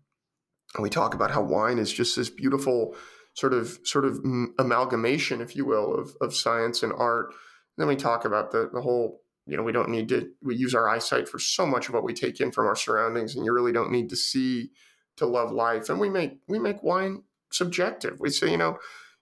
and 0.76 0.84
we 0.84 0.90
talk 0.90 1.14
about 1.14 1.32
how 1.32 1.44
wine 1.44 1.78
is 1.78 1.94
just 1.94 2.16
this 2.16 2.30
beautiful 2.30 2.96
sort 3.36 3.54
of 3.54 3.80
sort 3.84 4.06
of 4.06 4.20
amalgamation, 4.60 5.42
if 5.42 5.56
you 5.56 5.66
will, 5.66 5.94
of, 5.94 6.16
of 6.22 6.36
science 6.36 6.84
and 6.84 6.94
art. 6.94 7.28
And 7.28 7.36
then 7.78 7.88
we 7.88 7.96
talk 7.96 8.26
about 8.26 8.52
the, 8.52 8.70
the 8.74 8.82
whole, 8.82 9.22
you 9.46 9.58
know, 9.58 9.64
we 9.64 9.72
don't 9.72 9.90
need 9.90 10.10
to, 10.10 10.30
we 10.42 10.56
use 10.56 10.76
our 10.76 10.88
eyesight 10.88 11.28
for 11.28 11.40
so 11.40 11.66
much 11.66 11.88
of 11.88 11.94
what 11.94 12.04
we 12.04 12.14
take 12.14 12.40
in 12.40 12.52
from 12.52 12.68
our 12.68 12.76
surroundings, 12.76 13.36
and 13.36 13.46
you 13.46 13.54
really 13.54 13.74
don't 13.74 13.92
need 13.92 14.10
to 14.10 14.16
see 14.16 14.72
to 15.18 15.26
love 15.26 15.52
life. 15.52 15.90
And 15.90 16.00
we 16.00 16.10
make 16.10 16.40
we 16.48 16.60
make 16.60 16.84
wine 16.84 17.24
subjective. 17.52 18.20
We 18.20 18.30
say, 18.30 18.50
you 18.50 18.58
know, 18.58 18.78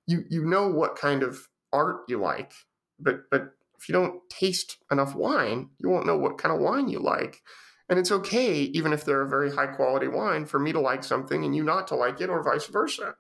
you 0.07 0.23
you 0.29 0.45
know 0.45 0.67
what 0.69 0.95
kind 0.95 1.23
of 1.23 1.47
art 1.73 2.01
you 2.07 2.17
like, 2.17 2.53
but 2.99 3.29
but 3.29 3.53
if 3.77 3.89
you 3.89 3.93
don't 3.93 4.21
taste 4.29 4.77
enough 4.91 5.15
wine, 5.15 5.69
you 5.79 5.89
won't 5.89 6.05
know 6.05 6.17
what 6.17 6.37
kind 6.37 6.53
of 6.53 6.61
wine 6.61 6.87
you 6.87 6.99
like. 6.99 7.41
And 7.91 7.99
it's 7.99 8.11
okay, 8.11 8.61
even 8.61 8.93
if 8.93 9.03
they're 9.03 9.21
a 9.21 9.27
very 9.27 9.51
high 9.51 9.67
quality 9.67 10.07
wine, 10.07 10.45
for 10.45 10.59
me 10.59 10.71
to 10.71 10.79
like 10.79 11.03
something 11.03 11.43
and 11.43 11.53
you 11.53 11.61
not 11.61 11.89
to 11.89 11.95
like 11.95 12.21
it, 12.21 12.29
or 12.29 12.41
vice 12.41 12.67
versa. 12.67 13.15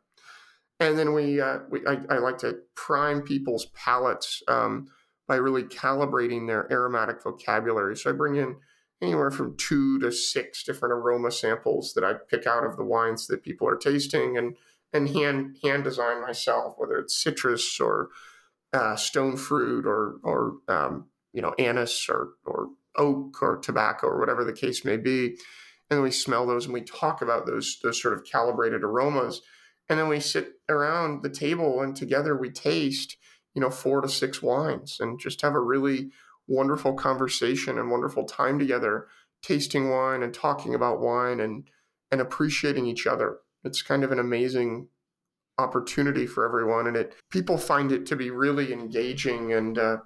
And 0.79 0.97
then 0.97 1.13
we, 1.13 1.41
uh, 1.41 1.59
we 1.69 1.85
I, 1.85 1.97
I, 2.09 2.17
like 2.19 2.37
to 2.39 2.55
prime 2.73 3.21
people's 3.21 3.65
palates 3.75 4.41
um, 4.47 4.87
by 5.27 5.35
really 5.35 5.63
calibrating 5.63 6.47
their 6.47 6.71
aromatic 6.71 7.21
vocabulary. 7.21 7.97
So 7.97 8.11
I 8.11 8.13
bring 8.13 8.37
in 8.37 8.55
anywhere 9.01 9.29
from 9.29 9.57
two 9.57 9.99
to 9.99 10.09
six 10.09 10.63
different 10.63 10.93
aroma 10.93 11.31
samples 11.31 11.93
that 11.95 12.05
I 12.05 12.13
pick 12.13 12.47
out 12.47 12.65
of 12.65 12.77
the 12.77 12.85
wines 12.85 13.27
that 13.27 13.43
people 13.43 13.67
are 13.67 13.75
tasting 13.75 14.37
and 14.37 14.55
and 14.93 15.09
hand 15.09 15.57
hand 15.63 15.83
design 15.83 16.21
myself, 16.21 16.75
whether 16.77 16.97
it's 16.97 17.21
citrus 17.21 17.77
or 17.81 18.07
uh, 18.71 18.95
stone 18.95 19.35
fruit 19.35 19.85
or 19.85 20.15
or 20.23 20.59
um, 20.69 21.07
you 21.33 21.41
know 21.41 21.53
anise 21.59 22.07
or 22.07 22.29
or 22.45 22.69
oak 22.97 23.41
or 23.41 23.57
tobacco 23.57 24.07
or 24.07 24.19
whatever 24.19 24.43
the 24.43 24.53
case 24.53 24.83
may 24.85 24.97
be. 24.97 25.27
And 25.89 25.97
then 25.97 26.01
we 26.03 26.11
smell 26.11 26.45
those 26.45 26.65
and 26.65 26.73
we 26.73 26.81
talk 26.81 27.21
about 27.21 27.45
those 27.45 27.79
those 27.83 28.01
sort 28.01 28.13
of 28.13 28.23
calibrated 28.23 28.83
aromas. 28.83 29.41
And 29.89 29.99
then 29.99 30.07
we 30.07 30.19
sit 30.19 30.53
around 30.69 31.21
the 31.21 31.29
table 31.29 31.81
and 31.81 31.95
together 31.95 32.35
we 32.35 32.49
taste, 32.49 33.17
you 33.53 33.61
know, 33.61 33.69
four 33.69 33.99
to 34.01 34.07
six 34.07 34.41
wines 34.41 34.97
and 34.99 35.19
just 35.19 35.41
have 35.41 35.53
a 35.53 35.59
really 35.59 36.11
wonderful 36.47 36.93
conversation 36.93 37.77
and 37.77 37.91
wonderful 37.91 38.23
time 38.23 38.57
together, 38.57 39.07
tasting 39.41 39.89
wine 39.89 40.23
and 40.23 40.33
talking 40.33 40.75
about 40.75 41.01
wine 41.01 41.39
and 41.39 41.69
and 42.11 42.21
appreciating 42.21 42.85
each 42.85 43.07
other. 43.07 43.37
It's 43.63 43.81
kind 43.81 44.03
of 44.03 44.11
an 44.11 44.19
amazing 44.19 44.87
opportunity 45.57 46.25
for 46.25 46.45
everyone, 46.45 46.87
and 46.87 46.97
it 46.97 47.15
people 47.29 47.57
find 47.57 47.91
it 47.91 48.05
to 48.07 48.15
be 48.15 48.31
really 48.31 48.73
engaging 48.73 49.53
and 49.53 49.77
uh, 49.77 49.97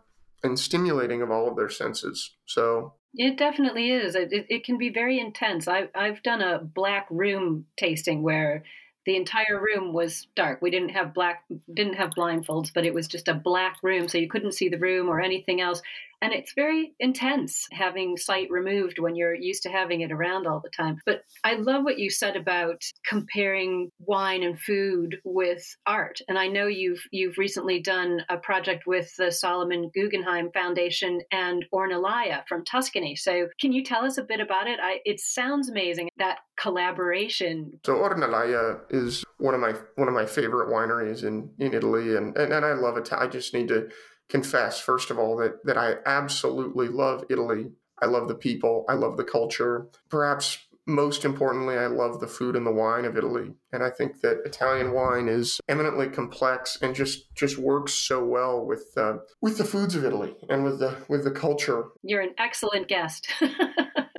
and 0.46 0.60
stimulating 0.60 1.22
of 1.22 1.32
all 1.32 1.50
of 1.50 1.56
their 1.56 1.70
senses. 1.70 2.36
So 2.46 2.94
it 3.16 3.38
definitely 3.38 3.92
is. 3.92 4.16
It, 4.16 4.30
it, 4.32 4.64
can 4.66 4.78
be 4.78 4.90
very 4.90 5.20
intense. 5.20 5.68
I've 5.68 5.90
I've 5.96 6.22
done 6.24 6.42
a 6.42 6.60
black 6.60 7.08
room 7.10 7.66
tasting 7.78 8.24
where 8.24 8.64
the 9.06 9.16
entire 9.16 9.62
room 9.62 9.94
was 9.94 10.28
dark. 10.36 10.62
We 10.62 10.72
didn't 10.72 10.90
have 10.90 11.14
black 11.14 11.44
didn't 11.74 11.94
have 11.96 12.12
blindfolds, 12.12 12.72
but 12.74 12.86
it 12.86 12.94
was 12.94 13.08
just 13.08 13.28
a 13.28 13.34
black 13.34 13.78
room, 13.84 14.08
so 14.08 14.18
you 14.18 14.28
couldn't 14.28 14.54
see 14.54 14.68
the 14.68 14.80
room 14.80 15.08
or 15.08 15.22
anything 15.22 15.62
else. 15.62 15.82
And 16.22 16.34
it's 16.34 16.54
very 16.56 16.94
intense 17.00 17.68
having 17.72 18.18
sight 18.18 18.48
removed 18.50 19.00
when 19.00 19.16
you're 19.16 19.36
used 19.36 19.64
to 19.64 19.70
having 19.70 20.02
it 20.02 20.12
around 20.12 20.48
all 20.48 20.62
the 20.64 20.70
time. 20.70 20.98
But 21.06 21.22
I 21.44 21.56
love 21.56 21.84
what 21.84 22.00
you 22.00 22.10
said 22.10 22.36
about 22.36 22.82
comparing 23.08 23.92
wine 24.00 24.44
and 24.44 24.60
food 24.60 25.18
with 25.24 25.64
art. 25.86 26.20
And 26.28 26.38
I 26.38 26.48
know 26.48 26.68
you've 26.68 27.02
you've 27.12 27.38
recently 27.38 27.80
done 27.80 28.22
a 28.30 28.38
project 28.38 28.88
with 28.88 29.14
the 29.18 29.32
Solomon 29.32 29.92
Guggenheim 29.94 30.50
Foundation 30.54 31.22
and 31.32 31.66
Ornellaia 31.74 32.44
from 32.48 32.66
Tuscany. 32.66 33.16
So 33.16 33.48
can 33.60 33.72
you 33.72 33.84
tell 33.84 34.04
us 34.06 34.18
a 34.18 34.24
bit 34.24 34.40
about 34.40 34.68
it? 34.68 34.80
I, 34.82 35.00
it 35.06 35.20
sounds 35.20 35.70
amazing 35.70 36.10
that 36.18 36.40
collaboration. 36.58 37.80
So 37.86 37.96
Ornellaia 37.96 38.80
is 38.90 39.24
one 39.38 39.54
of 39.54 39.60
my 39.60 39.74
one 39.96 40.08
of 40.08 40.14
my 40.14 40.26
favorite 40.26 40.70
wineries 40.70 41.24
in 41.24 41.50
in 41.60 41.74
Italy, 41.74 42.16
and 42.16 42.36
and, 42.38 42.54
and 42.54 42.66
I 42.66 42.74
love 42.74 42.98
it. 42.98 43.12
I 43.12 43.28
just 43.28 43.54
need 43.54 43.68
to 43.70 43.90
confess, 44.30 44.80
first 44.80 45.12
of 45.12 45.20
all, 45.20 45.38
that, 45.38 45.66
that 45.66 45.78
I 45.78 45.96
absolutely 46.06 46.88
love 46.88 47.24
Italy. 47.30 47.72
I 48.02 48.08
love 48.08 48.28
the 48.28 48.36
people. 48.36 48.86
I 48.90 48.94
love 48.94 49.18
the 49.18 49.24
culture. 49.24 49.88
Perhaps 50.10 50.60
most 50.88 51.26
importantly, 51.26 51.78
I 51.78 51.88
love 51.88 52.20
the 52.20 52.28
food 52.28 52.56
and 52.56 52.66
the 52.66 52.72
wine 52.72 53.06
of 53.06 53.18
Italy. 53.18 53.52
And 53.72 53.84
I 53.84 53.90
think 53.90 54.22
that 54.22 54.42
Italian 54.46 54.92
wine 54.92 55.28
is 55.28 55.60
eminently 55.68 56.08
complex 56.08 56.78
and 56.82 56.96
just 56.96 57.34
just 57.36 57.58
works 57.58 57.94
so 57.94 58.24
well 58.24 58.66
with 58.66 58.94
uh, 58.96 59.18
with 59.42 59.58
the 59.58 59.64
foods 59.64 59.96
of 59.96 60.06
Italy 60.06 60.36
and 60.50 60.64
with 60.64 60.80
the 60.80 60.98
with 61.08 61.24
the 61.24 61.32
culture. 61.32 61.86
You're 62.04 62.22
an 62.22 62.36
excellent 62.38 62.88
guest. 62.88 63.28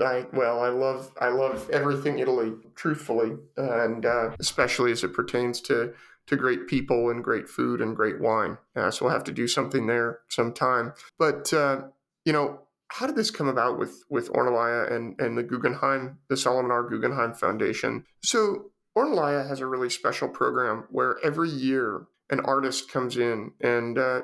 I 0.02 0.26
well, 0.32 0.60
I 0.60 0.68
love 0.68 1.12
I 1.20 1.28
love 1.28 1.70
everything 1.70 2.18
Italy, 2.18 2.52
truthfully, 2.74 3.36
and 3.56 4.04
uh, 4.04 4.30
especially 4.40 4.92
as 4.92 5.04
it 5.04 5.14
pertains 5.14 5.60
to 5.62 5.94
to 6.26 6.36
great 6.36 6.66
people 6.66 7.10
and 7.10 7.22
great 7.22 7.48
food 7.48 7.80
and 7.80 7.96
great 7.96 8.20
wine. 8.20 8.58
Uh, 8.74 8.90
so 8.90 9.04
we'll 9.04 9.14
have 9.14 9.24
to 9.24 9.32
do 9.32 9.46
something 9.46 9.86
there 9.86 10.20
sometime. 10.28 10.92
But 11.18 11.52
uh, 11.52 11.82
you 12.24 12.32
know, 12.32 12.60
how 12.88 13.06
did 13.06 13.16
this 13.16 13.30
come 13.30 13.48
about 13.48 13.78
with 13.78 14.04
with 14.10 14.30
Ornellaia 14.32 14.92
and 14.92 15.18
and 15.20 15.36
the 15.36 15.42
Guggenheim, 15.42 16.18
the 16.28 16.36
Solomon 16.36 16.70
R. 16.70 16.88
Guggenheim 16.88 17.34
Foundation? 17.34 18.04
So 18.22 18.70
Ornellaia 18.96 19.46
has 19.48 19.60
a 19.60 19.66
really 19.66 19.90
special 19.90 20.28
program 20.28 20.84
where 20.90 21.16
every 21.24 21.50
year 21.50 22.06
an 22.30 22.40
artist 22.40 22.90
comes 22.90 23.16
in 23.16 23.52
and 23.60 23.98
uh, 23.98 24.22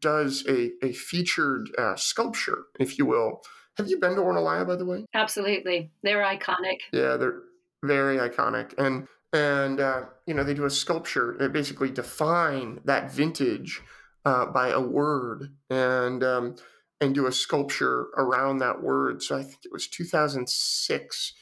does 0.00 0.44
a 0.48 0.70
a 0.82 0.92
featured 0.92 1.70
uh, 1.78 1.96
sculpture, 1.96 2.64
if 2.78 2.98
you 2.98 3.06
will. 3.06 3.42
Have 3.76 3.88
you 3.88 3.98
been 3.98 4.14
to 4.14 4.22
Ornellaia, 4.22 4.66
by 4.66 4.76
the 4.76 4.84
way? 4.84 5.04
Absolutely, 5.14 5.90
they're 6.02 6.22
iconic. 6.22 6.78
Yeah, 6.92 7.16
they're 7.16 7.40
very 7.82 8.18
iconic, 8.18 8.72
and 8.78 9.08
and 9.34 9.80
uh, 9.80 10.04
you 10.26 10.32
know 10.32 10.44
they 10.44 10.54
do 10.54 10.64
a 10.64 10.70
sculpture 10.70 11.36
that 11.38 11.52
basically 11.52 11.90
define 11.90 12.80
that 12.84 13.12
vintage 13.12 13.82
uh, 14.24 14.46
by 14.46 14.68
a 14.68 14.80
word 14.80 15.52
and 15.68 16.22
um, 16.22 16.56
and 17.00 17.14
do 17.14 17.26
a 17.26 17.32
sculpture 17.32 18.06
around 18.16 18.58
that 18.58 18.82
word. 18.82 19.22
So 19.22 19.36
I 19.36 19.42
think 19.42 19.58
it 19.64 19.72
was 19.72 19.88
2006 19.88 21.32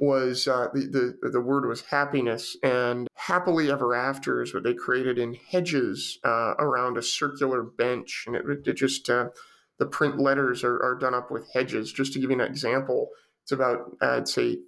was 0.00 0.46
uh, 0.46 0.68
the, 0.72 1.16
the 1.22 1.30
the 1.30 1.40
word 1.40 1.66
was 1.66 1.80
happiness 1.80 2.56
and 2.62 3.08
happily 3.14 3.68
ever 3.70 3.96
after 3.96 4.42
is 4.42 4.54
what 4.54 4.62
they 4.62 4.74
created 4.74 5.18
in 5.18 5.34
hedges 5.50 6.18
uh, 6.22 6.54
around 6.58 6.96
a 6.96 7.02
circular 7.02 7.62
bench 7.64 8.24
and 8.26 8.36
it, 8.36 8.44
it 8.64 8.74
just 8.74 9.10
uh, 9.10 9.28
the 9.78 9.86
print 9.86 10.18
letters 10.18 10.62
are, 10.62 10.80
are 10.82 10.96
done 10.96 11.14
up 11.14 11.30
with 11.30 11.50
hedges. 11.52 11.92
Just 11.92 12.12
to 12.12 12.20
give 12.20 12.30
you 12.30 12.38
an 12.38 12.46
example, 12.46 13.08
it's 13.42 13.52
about 13.52 13.96
I'd 14.00 14.28
say 14.28 14.58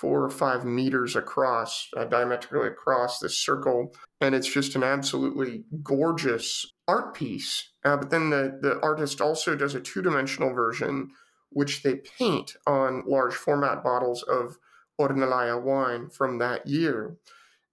four 0.00 0.24
or 0.24 0.30
five 0.30 0.64
meters 0.64 1.14
across, 1.14 1.88
uh, 1.94 2.04
diametrically 2.04 2.68
across 2.68 3.18
this 3.18 3.36
circle. 3.36 3.92
And 4.20 4.34
it's 4.34 4.50
just 4.50 4.74
an 4.74 4.82
absolutely 4.82 5.64
gorgeous 5.82 6.72
art 6.88 7.14
piece. 7.14 7.70
Uh, 7.84 7.98
but 7.98 8.10
then 8.10 8.30
the, 8.30 8.58
the 8.62 8.80
artist 8.80 9.20
also 9.20 9.54
does 9.54 9.74
a 9.74 9.80
two 9.80 10.00
dimensional 10.00 10.54
version, 10.54 11.10
which 11.50 11.82
they 11.82 11.96
paint 11.96 12.56
on 12.66 13.04
large 13.06 13.34
format 13.34 13.84
bottles 13.84 14.22
of 14.22 14.56
Ornellaia 14.98 15.62
wine 15.62 16.08
from 16.08 16.38
that 16.38 16.66
year. 16.66 17.16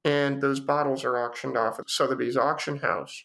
And 0.04 0.42
those 0.42 0.60
bottles 0.60 1.06
are 1.06 1.18
auctioned 1.18 1.58
off 1.58 1.80
at 1.80 1.90
Sotheby's 1.90 2.38
auction 2.38 2.78
house. 2.78 3.24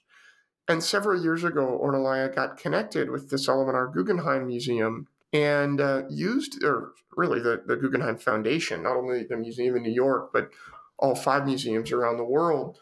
And 0.68 0.82
several 0.82 1.20
years 1.20 1.42
ago, 1.42 1.80
Ornellaia 1.82 2.32
got 2.32 2.56
connected 2.56 3.10
with 3.10 3.30
the 3.30 3.38
Solomon 3.38 3.74
R. 3.74 3.88
Guggenheim 3.88 4.46
Museum 4.46 5.08
and 5.32 5.80
uh, 5.80 6.02
used, 6.10 6.62
or 6.62 6.92
really 7.16 7.40
the, 7.40 7.62
the 7.66 7.76
Guggenheim 7.76 8.18
Foundation, 8.18 8.82
not 8.82 8.96
only 8.96 9.24
the 9.24 9.36
museum 9.36 9.76
in 9.76 9.82
New 9.82 9.92
York, 9.92 10.30
but 10.32 10.50
all 10.98 11.14
five 11.14 11.46
museums 11.46 11.90
around 11.90 12.16
the 12.16 12.24
world, 12.24 12.78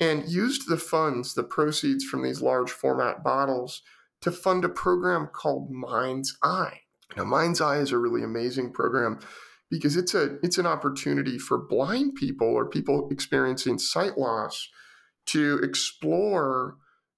and 0.00 0.28
used 0.28 0.68
the 0.68 0.76
funds, 0.76 1.34
the 1.34 1.44
proceeds 1.44 2.04
from 2.04 2.22
these 2.22 2.42
large 2.42 2.70
format 2.70 3.22
bottles, 3.22 3.82
to 4.20 4.32
fund 4.32 4.64
a 4.64 4.68
program 4.68 5.28
called 5.32 5.70
Mind's 5.70 6.36
Eye. 6.42 6.80
Now, 7.16 7.24
Mind's 7.24 7.60
Eye 7.60 7.78
is 7.78 7.92
a 7.92 7.98
really 7.98 8.22
amazing 8.22 8.72
program 8.72 9.20
because 9.70 9.96
it's 9.96 10.14
a 10.14 10.36
it's 10.42 10.58
an 10.58 10.66
opportunity 10.66 11.38
for 11.38 11.58
blind 11.58 12.14
people 12.14 12.48
or 12.48 12.68
people 12.68 13.08
experiencing 13.10 13.78
sight 13.78 14.18
loss 14.18 14.68
to 15.26 15.58
explore 15.62 16.76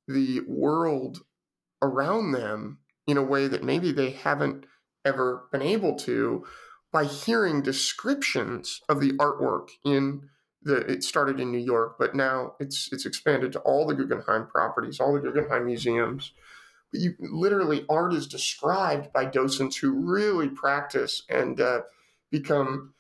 the 0.09 0.41
world 0.47 1.19
around 1.83 2.33
them 2.33 2.79
in 3.07 3.17
a 3.17 3.23
way 3.23 3.49
that 3.49 3.65
maybe 3.65 3.93
they 3.93 4.11
haven't 4.11 4.67
ever 5.05 5.47
been 5.53 5.63
able 5.63 5.95
to 5.95 6.45
by 6.93 7.05
hearing 7.05 7.63
descriptions 7.63 8.81
of 8.89 9.01
the 9.01 9.13
artwork 9.13 9.69
in 9.85 10.29
the 10.63 10.79
it 10.91 11.05
started 11.05 11.39
in 11.39 11.53
New 11.53 11.59
York, 11.59 11.97
but 11.99 12.15
now 12.15 12.55
it's 12.59 12.93
it's 12.93 13.07
expanded 13.07 13.53
to 13.53 13.61
all 13.61 13.87
the 13.87 13.95
Guggenheim 13.95 14.47
properties, 14.49 14.99
all 14.99 15.13
the 15.13 15.21
Guggenheim 15.21 15.67
museums. 15.67 16.33
But 16.91 17.01
you 17.01 17.15
literally 17.21 17.85
art 17.89 18.13
is 18.13 18.27
described 18.27 19.13
by 19.13 19.27
docents 19.27 19.77
who 19.77 19.93
really 19.93 20.49
practice 20.49 21.23
and 21.29 21.61
uh, 21.61 21.83
become 22.31 22.95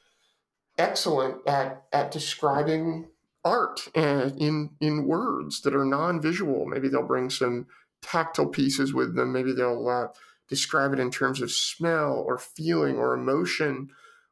excellent 0.78 1.46
at 1.48 1.84
at 1.92 2.10
describing 2.10 3.08
art 3.44 3.88
and 3.94 4.40
in 4.40 4.70
in 4.80 5.06
words 5.06 5.62
that 5.62 5.74
are 5.74 5.84
non-visual. 5.84 6.66
Maybe 6.66 6.88
they'll 6.88 7.02
bring 7.02 7.30
some 7.30 7.66
tactile 8.06 8.46
pieces 8.46 8.94
with 8.94 9.14
them. 9.14 9.32
Maybe 9.32 9.52
they'll 9.52 9.88
uh, 9.88 10.08
describe 10.48 10.92
it 10.92 11.00
in 11.00 11.10
terms 11.10 11.40
of 11.42 11.50
smell 11.50 12.24
or 12.26 12.38
feeling 12.38 12.96
or 12.96 13.14
emotion. 13.14 13.88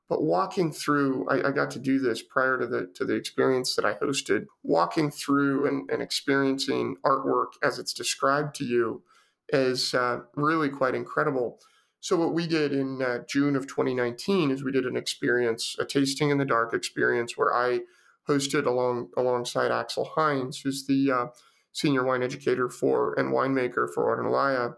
But 0.09 0.23
walking 0.23 0.71
through, 0.71 1.29
I, 1.29 1.49
I, 1.49 1.51
got 1.51 1.71
to 1.73 1.79
do 1.79 1.99
this 1.99 2.23
prior 2.23 2.59
to 2.59 2.67
the 2.67 2.91
to 2.95 3.07
the 3.07 3.15
experience 3.15 3.75
that 3.75 3.87
I 3.87 3.95
hosted. 3.95 4.47
Walking 4.63 5.11
through 5.11 5.67
and, 5.67 5.91
and 5.91 6.03
experiencing 6.03 6.97
artwork 7.05 7.53
as 7.63 7.79
it's 7.79 7.95
described 7.95 8.55
to 8.57 8.65
you 8.65 9.03
is 9.49 9.95
uh, 9.95 10.21
really 10.37 10.69
quite 10.69 10.95
incredible. 10.95 11.59
So 12.01 12.17
what 12.17 12.35
we 12.35 12.47
did 12.47 12.73
in 12.73 13.01
uh, 13.01 13.21
June 13.27 13.57
of 13.57 13.67
2019 13.67 14.51
is 14.51 14.63
we 14.63 14.73
did 14.73 14.85
an 14.85 14.97
experience, 14.97 15.75
a 15.79 15.87
tasting 15.87 16.29
in 16.29 16.37
the 16.37 16.45
dark 16.45 16.75
experience, 16.75 17.39
where 17.39 17.55
I 17.55 17.81
hosted 18.29 18.67
along 18.67 19.09
alongside 19.17 19.71
Axel 19.71 20.11
Heinz, 20.15 20.61
who's 20.61 20.87
the 20.87 21.11
uh, 21.11 21.27
senior 21.75 22.05
wine 22.05 22.23
educator 22.23 22.71
for 22.71 23.13
and 23.19 23.35
winemaker 23.35 23.87
for 23.93 24.17
Ornellaia, 24.17 24.75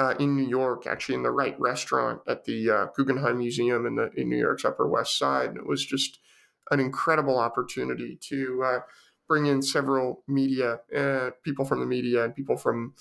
uh, 0.00 0.14
in 0.18 0.34
New 0.34 0.46
York, 0.46 0.86
actually 0.86 1.14
in 1.14 1.22
the 1.22 1.30
right 1.30 1.58
restaurant 1.60 2.20
at 2.26 2.44
the 2.44 2.70
uh, 2.70 2.86
Guggenheim 2.96 3.38
Museum 3.38 3.84
in 3.84 3.96
the 3.96 4.10
in 4.16 4.28
New 4.28 4.38
York's 4.38 4.64
Upper 4.64 4.88
West 4.88 5.18
Side. 5.18 5.50
And 5.50 5.58
it 5.58 5.66
was 5.66 5.84
just 5.84 6.18
an 6.70 6.80
incredible 6.80 7.38
opportunity 7.38 8.18
to 8.28 8.62
uh, 8.64 8.78
bring 9.28 9.46
in 9.46 9.60
several 9.62 10.22
media 10.26 10.80
uh, 10.96 11.30
people 11.44 11.64
from 11.64 11.80
the 11.80 11.86
media 11.86 12.24
and 12.24 12.34
people 12.34 12.56
from 12.56 12.94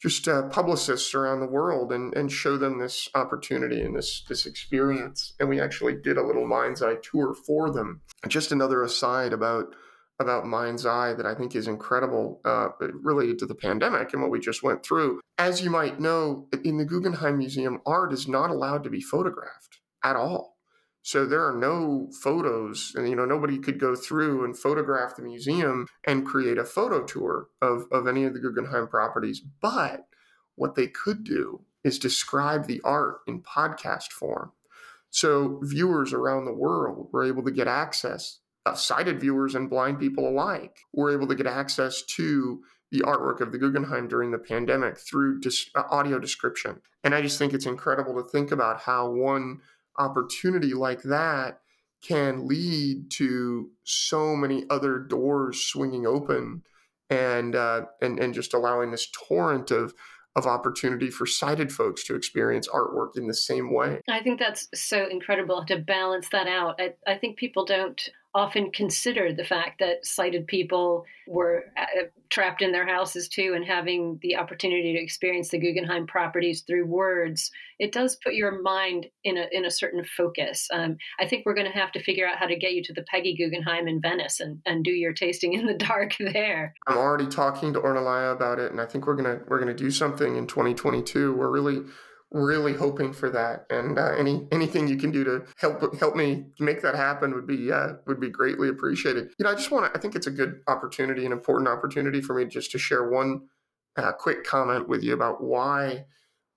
just 0.00 0.28
uh, 0.28 0.42
publicists 0.48 1.12
around 1.12 1.40
the 1.40 1.46
world 1.46 1.90
and, 1.92 2.14
and 2.14 2.30
show 2.30 2.56
them 2.56 2.78
this 2.78 3.08
opportunity 3.16 3.82
and 3.82 3.96
this 3.96 4.22
this 4.28 4.46
experience. 4.46 5.34
And 5.40 5.48
we 5.48 5.60
actually 5.60 5.96
did 5.96 6.18
a 6.18 6.26
little 6.26 6.46
mind's 6.46 6.82
eye 6.82 6.98
tour 7.02 7.34
for 7.34 7.68
them. 7.70 8.02
Just 8.28 8.52
another 8.52 8.82
aside 8.84 9.32
about 9.32 9.74
about 10.20 10.46
Mind's 10.46 10.84
Eye 10.84 11.14
that 11.14 11.26
I 11.26 11.34
think 11.34 11.54
is 11.54 11.68
incredible 11.68 12.40
uh, 12.44 12.68
related 12.80 13.38
to 13.40 13.46
the 13.46 13.54
pandemic 13.54 14.12
and 14.12 14.22
what 14.22 14.30
we 14.30 14.40
just 14.40 14.62
went 14.62 14.82
through. 14.84 15.20
As 15.38 15.62
you 15.62 15.70
might 15.70 16.00
know, 16.00 16.48
in 16.64 16.78
the 16.78 16.84
Guggenheim 16.84 17.38
Museum, 17.38 17.80
art 17.86 18.12
is 18.12 18.26
not 18.26 18.50
allowed 18.50 18.82
to 18.84 18.90
be 18.90 19.00
photographed 19.00 19.78
at 20.02 20.16
all. 20.16 20.56
So 21.02 21.24
there 21.24 21.46
are 21.46 21.56
no 21.56 22.10
photos, 22.22 22.92
and 22.94 23.08
you 23.08 23.16
know 23.16 23.24
nobody 23.24 23.58
could 23.58 23.78
go 23.78 23.94
through 23.94 24.44
and 24.44 24.58
photograph 24.58 25.16
the 25.16 25.22
museum 25.22 25.86
and 26.06 26.26
create 26.26 26.58
a 26.58 26.64
photo 26.64 27.02
tour 27.04 27.48
of, 27.62 27.86
of 27.92 28.06
any 28.06 28.24
of 28.24 28.34
the 28.34 28.40
Guggenheim 28.40 28.88
properties. 28.88 29.40
But 29.40 30.06
what 30.56 30.74
they 30.74 30.88
could 30.88 31.24
do 31.24 31.64
is 31.84 31.98
describe 31.98 32.66
the 32.66 32.80
art 32.84 33.20
in 33.26 33.42
podcast 33.42 34.10
form. 34.10 34.52
So 35.10 35.60
viewers 35.62 36.12
around 36.12 36.44
the 36.44 36.52
world 36.52 37.08
were 37.12 37.24
able 37.24 37.44
to 37.44 37.50
get 37.50 37.68
access 37.68 38.40
uh, 38.68 38.74
sighted 38.74 39.20
viewers 39.20 39.54
and 39.54 39.70
blind 39.70 39.98
people 39.98 40.28
alike 40.28 40.76
were 40.92 41.12
able 41.12 41.26
to 41.26 41.34
get 41.34 41.46
access 41.46 42.02
to 42.02 42.60
the 42.90 43.00
artwork 43.00 43.40
of 43.40 43.52
the 43.52 43.58
Guggenheim 43.58 44.08
during 44.08 44.30
the 44.30 44.38
pandemic 44.38 44.98
through 44.98 45.40
dis- 45.40 45.70
uh, 45.74 45.82
audio 45.90 46.18
description. 46.18 46.80
And 47.04 47.14
I 47.14 47.22
just 47.22 47.38
think 47.38 47.52
it's 47.52 47.66
incredible 47.66 48.14
to 48.14 48.28
think 48.28 48.50
about 48.50 48.80
how 48.80 49.10
one 49.10 49.60
opportunity 49.98 50.74
like 50.74 51.02
that 51.02 51.60
can 52.02 52.46
lead 52.46 53.10
to 53.10 53.70
so 53.84 54.36
many 54.36 54.64
other 54.70 54.98
doors 54.98 55.64
swinging 55.64 56.06
open 56.06 56.62
and 57.10 57.56
uh, 57.56 57.86
and 58.00 58.20
and 58.20 58.34
just 58.34 58.54
allowing 58.54 58.90
this 58.90 59.08
torrent 59.28 59.70
of 59.70 59.94
of 60.36 60.46
opportunity 60.46 61.10
for 61.10 61.26
sighted 61.26 61.72
folks 61.72 62.04
to 62.04 62.14
experience 62.14 62.68
artwork 62.68 63.16
in 63.16 63.26
the 63.26 63.34
same 63.34 63.72
way. 63.72 64.00
I 64.08 64.20
think 64.20 64.38
that's 64.38 64.68
so 64.74 65.08
incredible 65.08 65.64
to 65.66 65.78
balance 65.78 66.28
that 66.30 66.46
out. 66.46 66.80
I, 66.80 66.94
I 67.06 67.16
think 67.16 67.36
people 67.36 67.64
don't 67.64 68.08
often 68.34 68.70
consider 68.70 69.32
the 69.32 69.44
fact 69.44 69.78
that 69.80 70.04
sighted 70.04 70.46
people 70.46 71.04
were 71.26 71.64
uh, 71.76 72.04
trapped 72.30 72.62
in 72.62 72.72
their 72.72 72.86
houses 72.86 73.28
too 73.28 73.52
and 73.54 73.64
having 73.64 74.18
the 74.22 74.36
opportunity 74.36 74.92
to 74.92 75.02
experience 75.02 75.48
the 75.48 75.58
Guggenheim 75.58 76.06
properties 76.06 76.62
through 76.62 76.86
words. 76.86 77.50
It 77.78 77.92
does 77.92 78.16
put 78.16 78.34
your 78.34 78.60
mind 78.62 79.06
in 79.24 79.38
a 79.38 79.46
in 79.50 79.64
a 79.64 79.70
certain 79.70 80.04
focus. 80.04 80.68
Um, 80.72 80.98
I 81.18 81.26
think 81.26 81.44
we're 81.46 81.54
going 81.54 81.70
to 81.70 81.78
have 81.78 81.92
to 81.92 82.02
figure 82.02 82.26
out 82.26 82.38
how 82.38 82.46
to 82.46 82.56
get 82.56 82.72
you 82.72 82.82
to 82.84 82.92
the 82.92 83.04
Peggy 83.10 83.36
Guggenheim 83.36 83.88
in 83.88 84.00
Venice 84.00 84.40
and, 84.40 84.60
and 84.66 84.84
do 84.84 84.90
your 84.90 85.12
tasting 85.12 85.54
in 85.54 85.66
the 85.66 85.74
dark 85.86 86.14
there. 86.18 86.74
I'm 86.86 86.98
already 86.98 87.26
talking 87.26 87.72
to 87.72 87.80
Ornellaia 87.80 88.32
about 88.32 88.58
it, 88.58 88.72
and 88.72 88.80
I 88.80 88.86
think 88.86 89.06
we're 89.06 89.16
gonna 89.16 89.40
we're 89.48 89.58
gonna 89.58 89.74
do 89.74 89.90
something 89.90 90.36
in 90.36 90.46
2022. 90.46 91.34
We're 91.34 91.50
really 91.50 91.82
really 92.30 92.74
hoping 92.74 93.12
for 93.12 93.30
that 93.30 93.64
and 93.70 93.98
uh, 93.98 94.12
any 94.12 94.46
anything 94.52 94.86
you 94.86 94.96
can 94.96 95.10
do 95.10 95.24
to 95.24 95.42
help 95.56 95.98
help 95.98 96.14
me 96.14 96.44
make 96.60 96.82
that 96.82 96.94
happen 96.94 97.34
would 97.34 97.46
be 97.46 97.72
uh, 97.72 97.94
would 98.06 98.20
be 98.20 98.28
greatly 98.28 98.68
appreciated 98.68 99.30
you 99.38 99.44
know 99.44 99.50
i 99.50 99.54
just 99.54 99.70
want 99.70 99.86
to 99.86 99.98
i 99.98 100.00
think 100.00 100.14
it's 100.14 100.26
a 100.26 100.30
good 100.30 100.60
opportunity 100.68 101.24
an 101.24 101.32
important 101.32 101.68
opportunity 101.68 102.20
for 102.20 102.34
me 102.34 102.44
just 102.44 102.70
to 102.70 102.78
share 102.78 103.08
one 103.08 103.40
uh, 103.96 104.12
quick 104.12 104.44
comment 104.44 104.88
with 104.88 105.02
you 105.02 105.14
about 105.14 105.42
why 105.42 106.04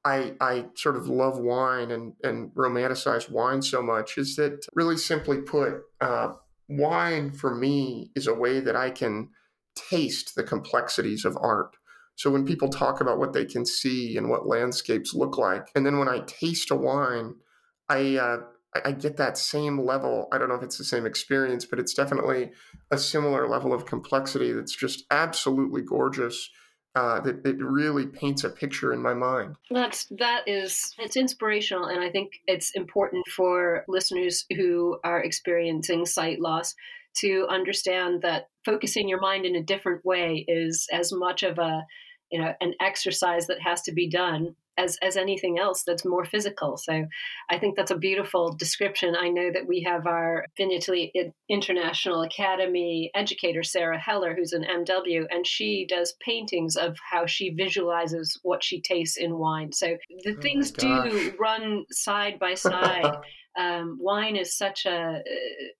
I, 0.03 0.33
I 0.41 0.65
sort 0.75 0.95
of 0.95 1.07
love 1.07 1.37
wine 1.37 1.91
and, 1.91 2.13
and 2.23 2.51
romanticize 2.51 3.29
wine 3.29 3.61
so 3.61 3.81
much 3.81 4.17
is 4.17 4.35
that 4.35 4.65
really 4.73 4.97
simply 4.97 5.41
put, 5.41 5.81
uh, 5.99 6.33
wine 6.67 7.31
for 7.31 7.53
me 7.53 8.11
is 8.15 8.27
a 8.27 8.33
way 8.33 8.59
that 8.61 8.75
I 8.75 8.89
can 8.89 9.29
taste 9.75 10.35
the 10.35 10.43
complexities 10.43 11.25
of 11.25 11.37
art. 11.39 11.75
So 12.21 12.29
when 12.29 12.45
people 12.45 12.69
talk 12.69 13.01
about 13.01 13.17
what 13.17 13.33
they 13.33 13.45
can 13.45 13.65
see 13.65 14.15
and 14.15 14.29
what 14.29 14.45
landscapes 14.45 15.15
look 15.15 15.39
like, 15.39 15.71
and 15.73 15.83
then 15.83 15.97
when 15.97 16.07
I 16.07 16.19
taste 16.27 16.69
a 16.69 16.75
wine, 16.75 17.33
I 17.89 18.17
uh, 18.17 18.37
I 18.85 18.91
get 18.91 19.17
that 19.17 19.39
same 19.39 19.79
level. 19.79 20.27
I 20.31 20.37
don't 20.37 20.47
know 20.47 20.53
if 20.53 20.61
it's 20.61 20.77
the 20.77 20.83
same 20.83 21.07
experience, 21.07 21.65
but 21.65 21.79
it's 21.79 21.95
definitely 21.95 22.51
a 22.91 22.99
similar 22.99 23.47
level 23.47 23.73
of 23.73 23.87
complexity 23.87 24.51
that's 24.51 24.75
just 24.75 25.03
absolutely 25.09 25.81
gorgeous. 25.81 26.47
Uh, 26.93 27.21
that 27.21 27.43
it 27.43 27.55
really 27.57 28.05
paints 28.05 28.43
a 28.43 28.49
picture 28.49 28.93
in 28.93 29.01
my 29.01 29.15
mind. 29.15 29.55
That's 29.71 30.05
that 30.19 30.43
is 30.45 30.93
it's 30.99 31.17
inspirational, 31.17 31.85
and 31.85 32.03
I 32.03 32.11
think 32.11 32.33
it's 32.45 32.69
important 32.75 33.25
for 33.29 33.83
listeners 33.87 34.45
who 34.55 34.99
are 35.03 35.23
experiencing 35.23 36.05
sight 36.05 36.39
loss 36.39 36.75
to 37.13 37.47
understand 37.49 38.21
that 38.21 38.49
focusing 38.63 39.09
your 39.09 39.19
mind 39.19 39.45
in 39.45 39.55
a 39.55 39.63
different 39.63 40.05
way 40.05 40.45
is 40.47 40.87
as 40.91 41.11
much 41.11 41.41
of 41.43 41.57
a 41.57 41.83
you 42.31 42.41
know 42.41 42.53
an 42.61 42.73
exercise 42.79 43.47
that 43.47 43.61
has 43.61 43.81
to 43.83 43.91
be 43.91 44.09
done 44.09 44.55
as 44.77 44.97
as 45.01 45.17
anything 45.17 45.59
else 45.59 45.83
that's 45.83 46.05
more 46.05 46.23
physical 46.23 46.77
so 46.77 47.05
i 47.49 47.57
think 47.57 47.75
that's 47.75 47.91
a 47.91 47.97
beautiful 47.97 48.53
description 48.53 49.15
i 49.19 49.29
know 49.29 49.51
that 49.51 49.67
we 49.67 49.81
have 49.81 50.07
our 50.07 50.45
Vinitaly 50.59 51.11
international 51.49 52.21
academy 52.21 53.11
educator 53.13 53.63
sarah 53.63 53.99
heller 53.99 54.33
who's 54.35 54.53
an 54.53 54.63
mw 54.63 55.25
and 55.29 55.45
she 55.45 55.85
does 55.87 56.15
paintings 56.25 56.75
of 56.77 56.97
how 57.09 57.25
she 57.25 57.49
visualizes 57.49 58.39
what 58.43 58.63
she 58.63 58.81
tastes 58.81 59.17
in 59.17 59.37
wine 59.37 59.71
so 59.71 59.97
the 60.23 60.35
oh 60.37 60.41
things 60.41 60.71
do 60.71 61.33
run 61.39 61.85
side 61.91 62.39
by 62.39 62.53
side 62.55 63.17
um, 63.57 63.97
wine 63.99 64.35
is 64.35 64.55
such 64.55 64.85
a 64.85 65.21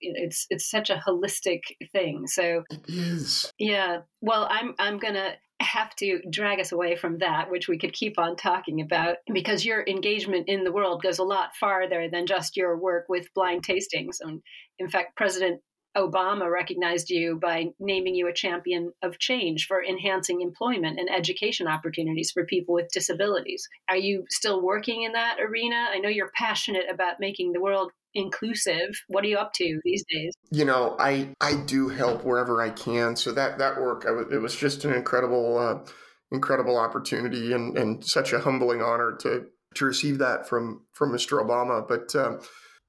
it's 0.00 0.46
it's 0.50 0.70
such 0.70 0.90
a 0.90 1.00
holistic 1.06 1.62
thing. 1.92 2.26
So 2.26 2.64
it 2.70 2.80
is. 2.88 3.52
Yeah. 3.58 4.00
Well, 4.20 4.46
I'm 4.50 4.74
I'm 4.78 4.98
gonna 4.98 5.34
have 5.62 5.94
to 5.96 6.20
drag 6.30 6.60
us 6.60 6.72
away 6.72 6.96
from 6.96 7.18
that, 7.18 7.50
which 7.50 7.68
we 7.68 7.78
could 7.78 7.92
keep 7.92 8.18
on 8.18 8.36
talking 8.36 8.80
about, 8.80 9.16
because 9.32 9.64
your 9.64 9.84
engagement 9.86 10.48
in 10.48 10.64
the 10.64 10.72
world 10.72 11.02
goes 11.02 11.18
a 11.18 11.24
lot 11.24 11.56
farther 11.58 12.08
than 12.10 12.26
just 12.26 12.56
your 12.56 12.76
work 12.76 13.06
with 13.08 13.32
blind 13.34 13.66
tastings. 13.66 14.16
And 14.20 14.42
in 14.78 14.88
fact, 14.88 15.16
President 15.16 15.60
Obama 15.96 16.50
recognized 16.50 17.10
you 17.10 17.36
by 17.36 17.66
naming 17.78 18.14
you 18.14 18.28
a 18.28 18.32
champion 18.32 18.92
of 19.02 19.18
change 19.18 19.66
for 19.66 19.84
enhancing 19.84 20.40
employment 20.40 20.98
and 20.98 21.10
education 21.10 21.68
opportunities 21.68 22.30
for 22.30 22.44
people 22.44 22.74
with 22.74 22.90
disabilities. 22.92 23.68
Are 23.88 23.96
you 23.96 24.24
still 24.30 24.62
working 24.62 25.02
in 25.02 25.12
that 25.12 25.38
arena? 25.40 25.88
I 25.90 25.98
know 25.98 26.08
you're 26.08 26.30
passionate 26.34 26.86
about 26.90 27.20
making 27.20 27.52
the 27.52 27.60
world 27.60 27.92
inclusive. 28.14 29.02
What 29.08 29.24
are 29.24 29.28
you 29.28 29.38
up 29.38 29.52
to 29.54 29.80
these 29.84 30.04
days? 30.10 30.32
You 30.50 30.64
know, 30.64 30.96
I 30.98 31.30
I 31.40 31.56
do 31.56 31.88
help 31.88 32.24
wherever 32.24 32.62
I 32.62 32.70
can. 32.70 33.16
So 33.16 33.32
that 33.32 33.58
that 33.58 33.80
work, 33.80 34.06
it 34.30 34.38
was 34.38 34.56
just 34.56 34.84
an 34.84 34.92
incredible 34.94 35.58
uh, 35.58 35.78
incredible 36.30 36.78
opportunity 36.78 37.52
and 37.52 37.76
and 37.76 38.04
such 38.04 38.32
a 38.32 38.40
humbling 38.40 38.82
honor 38.82 39.16
to 39.20 39.46
to 39.74 39.84
receive 39.84 40.18
that 40.18 40.48
from 40.48 40.82
from 40.92 41.12
Mr. 41.12 41.44
Obama. 41.44 41.86
But 41.86 42.14
um, 42.16 42.40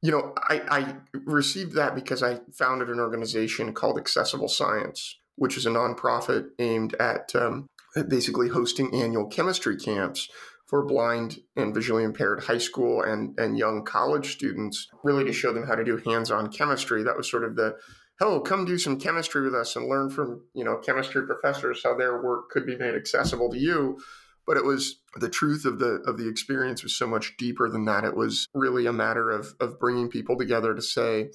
you 0.03 0.11
know, 0.11 0.33
I, 0.49 0.61
I 0.69 0.95
received 1.25 1.73
that 1.75 1.95
because 1.95 2.21
I 2.21 2.41
founded 2.51 2.89
an 2.89 2.99
organization 2.99 3.73
called 3.73 3.97
Accessible 3.97 4.49
Science, 4.49 5.17
which 5.37 5.55
is 5.55 5.65
a 5.65 5.69
nonprofit 5.69 6.49
aimed 6.59 6.93
at 6.95 7.33
um, 7.35 7.67
basically 8.09 8.49
hosting 8.49 8.93
annual 8.93 9.27
chemistry 9.27 9.77
camps 9.77 10.27
for 10.67 10.85
blind 10.85 11.39
and 11.55 11.73
visually 11.73 12.03
impaired 12.03 12.43
high 12.43 12.57
school 12.57 13.01
and, 13.01 13.39
and 13.39 13.57
young 13.57 13.85
college 13.85 14.33
students, 14.33 14.89
really 15.05 15.23
to 15.23 15.31
show 15.31 15.53
them 15.53 15.67
how 15.67 15.75
to 15.75 15.85
do 15.85 15.95
hands 16.05 16.29
on 16.31 16.51
chemistry. 16.51 17.03
That 17.03 17.15
was 17.15 17.31
sort 17.31 17.45
of 17.45 17.55
the 17.55 17.77
oh, 18.21 18.41
come 18.41 18.65
do 18.65 18.77
some 18.77 18.99
chemistry 18.99 19.43
with 19.43 19.55
us 19.55 19.75
and 19.75 19.87
learn 19.87 20.09
from 20.09 20.41
you 20.53 20.63
know 20.63 20.77
chemistry 20.77 21.25
professors 21.25 21.81
how 21.83 21.95
their 21.95 22.21
work 22.21 22.49
could 22.49 22.65
be 22.65 22.77
made 22.77 22.95
accessible 22.95 23.49
to 23.49 23.57
you 23.57 23.97
but 24.45 24.57
it 24.57 24.65
was 24.65 25.01
the 25.15 25.29
truth 25.29 25.65
of 25.65 25.79
the 25.79 26.01
of 26.05 26.17
the 26.17 26.27
experience 26.27 26.83
was 26.83 26.95
so 26.95 27.07
much 27.07 27.35
deeper 27.37 27.69
than 27.69 27.85
that. 27.85 28.03
It 28.03 28.15
was 28.15 28.47
really 28.53 28.85
a 28.85 28.93
matter 28.93 29.29
of 29.29 29.53
of 29.59 29.79
bringing 29.79 30.09
people 30.09 30.37
together 30.37 30.73
to 30.73 30.81
say 30.81 31.29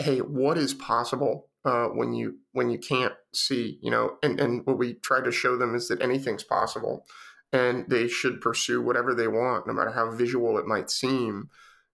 hey 0.00 0.18
what 0.18 0.56
is 0.56 0.74
possible 0.74 1.48
uh, 1.64 1.86
when 1.86 2.12
you 2.12 2.38
when 2.52 2.70
you 2.70 2.78
can't 2.78 3.14
see? 3.34 3.78
You 3.82 3.90
know 3.90 4.16
and 4.22 4.40
and 4.40 4.64
what 4.64 4.78
we 4.78 4.94
try 4.94 5.20
to 5.20 5.32
show 5.32 5.56
them 5.56 5.74
is 5.74 5.88
that 5.88 6.02
anything's 6.02 6.44
possible 6.44 7.04
and 7.52 7.88
they 7.88 8.08
should 8.08 8.40
pursue 8.40 8.82
whatever 8.82 9.14
they 9.14 9.28
want 9.28 9.66
no 9.66 9.72
matter 9.72 9.92
how 9.92 10.10
visual 10.10 10.58
it 10.58 10.66
might 10.66 10.90
seem. 10.90 11.48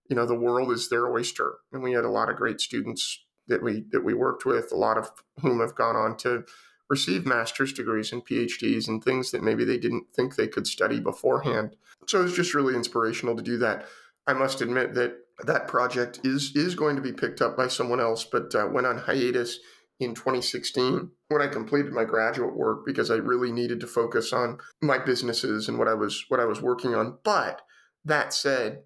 You 0.09 0.17
know 0.17 0.27
the 0.27 0.35
world 0.35 0.71
is 0.71 0.89
their 0.89 1.11
oyster 1.11 1.57
and 1.73 1.83
we 1.83 1.93
had 1.93 2.05
a 2.05 2.11
lot 2.11 2.29
of 2.29 2.37
great 2.37 2.61
students 2.61 3.25
that 3.49 3.63
we 3.63 3.85
that 3.91 4.05
we 4.05 4.15
worked 4.15 4.45
with 4.45 4.73
a 4.73 4.77
lot 4.77 4.99
of 4.99 5.11
whom 5.41 5.61
have 5.61 5.75
gone 5.75 5.97
on 5.97 6.17
to 6.19 6.45
receive 6.89 7.27
master's 7.27 7.73
degrees 7.73 8.13
and 8.13 8.25
PhDs 8.25 8.89
and 8.89 9.03
things 9.03 9.31
that 9.31 9.43
maybe 9.43 9.65
they 9.65 9.79
didn't 9.79 10.07
think 10.15 10.37
they 10.37 10.49
could 10.49 10.67
study 10.67 11.01
beforehand. 11.01 11.77
So 12.07 12.21
it 12.21 12.25
was 12.25 12.35
just 12.35 12.55
really 12.55 12.75
inspirational 12.75 13.37
to 13.37 13.43
do 13.43 13.59
that. 13.59 13.87
I 14.27 14.33
must 14.33 14.61
admit 14.61 14.95
that 14.95 15.17
that 15.45 15.69
project 15.69 16.21
is 16.25 16.55
is 16.55 16.75
going 16.75 16.97
to 16.97 17.03
be 17.03 17.13
picked 17.13 17.43
up 17.43 17.57
by 17.57 17.69
someone 17.69 18.01
else, 18.01 18.25
but 18.25 18.55
uh, 18.55 18.69
went 18.71 18.87
on 18.87 18.99
hiatus 18.99 19.59
in 20.01 20.15
2016 20.15 21.11
when 21.29 21.43
I 21.43 21.47
completed 21.47 21.93
my 21.93 22.05
graduate 22.05 22.57
work 22.57 22.85
because 22.85 23.11
I 23.11 23.17
really 23.17 23.53
needed 23.53 23.81
to 23.81 23.87
focus 23.87 24.33
on 24.33 24.59
my 24.83 24.99
businesses 24.99 25.69
and 25.69 25.79
what 25.79 25.89
I 25.89 25.95
was 25.95 26.25
what 26.29 26.41
I 26.41 26.45
was 26.45 26.61
working 26.61 26.95
on. 26.95 27.19
But 27.25 27.63
that 28.05 28.33
said, 28.33 28.83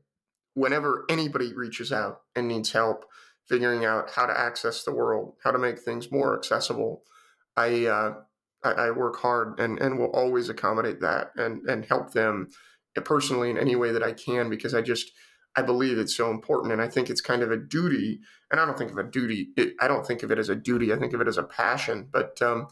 whenever 0.54 1.04
anybody 1.08 1.52
reaches 1.54 1.92
out 1.92 2.22
and 2.34 2.48
needs 2.48 2.72
help 2.72 3.04
figuring 3.48 3.84
out 3.84 4.10
how 4.10 4.26
to 4.26 4.38
access 4.38 4.84
the 4.84 4.94
world, 4.94 5.34
how 5.42 5.50
to 5.50 5.58
make 5.58 5.78
things 5.78 6.12
more 6.12 6.36
accessible, 6.36 7.02
I 7.58 7.86
uh, 7.86 8.14
I, 8.62 8.70
I 8.70 8.90
work 8.92 9.16
hard 9.16 9.58
and 9.58 9.78
and 9.80 9.98
will 9.98 10.10
always 10.10 10.48
accommodate 10.48 11.00
that 11.00 11.32
and 11.36 11.68
and 11.68 11.84
help 11.84 12.12
them 12.12 12.48
personally 13.04 13.50
in 13.50 13.58
any 13.58 13.76
way 13.76 13.92
that 13.92 14.02
I 14.02 14.12
can 14.12 14.50
because 14.50 14.74
I 14.74 14.82
just 14.82 15.12
I 15.56 15.62
believe 15.62 15.98
it's 15.98 16.16
so 16.16 16.30
important 16.30 16.72
and 16.72 16.82
I 16.82 16.88
think 16.88 17.10
it's 17.10 17.20
kind 17.20 17.42
of 17.42 17.50
a 17.50 17.56
duty 17.56 18.20
and 18.50 18.60
I 18.60 18.64
don't 18.64 18.78
think 18.78 18.90
of 18.90 18.98
a 18.98 19.04
duty 19.04 19.48
it, 19.56 19.74
I 19.80 19.88
don't 19.88 20.06
think 20.06 20.22
of 20.22 20.30
it 20.30 20.38
as 20.38 20.48
a 20.48 20.56
duty 20.56 20.92
I 20.92 20.98
think 20.98 21.12
of 21.12 21.20
it 21.20 21.28
as 21.28 21.38
a 21.38 21.42
passion 21.42 22.08
but 22.12 22.40
um, 22.42 22.68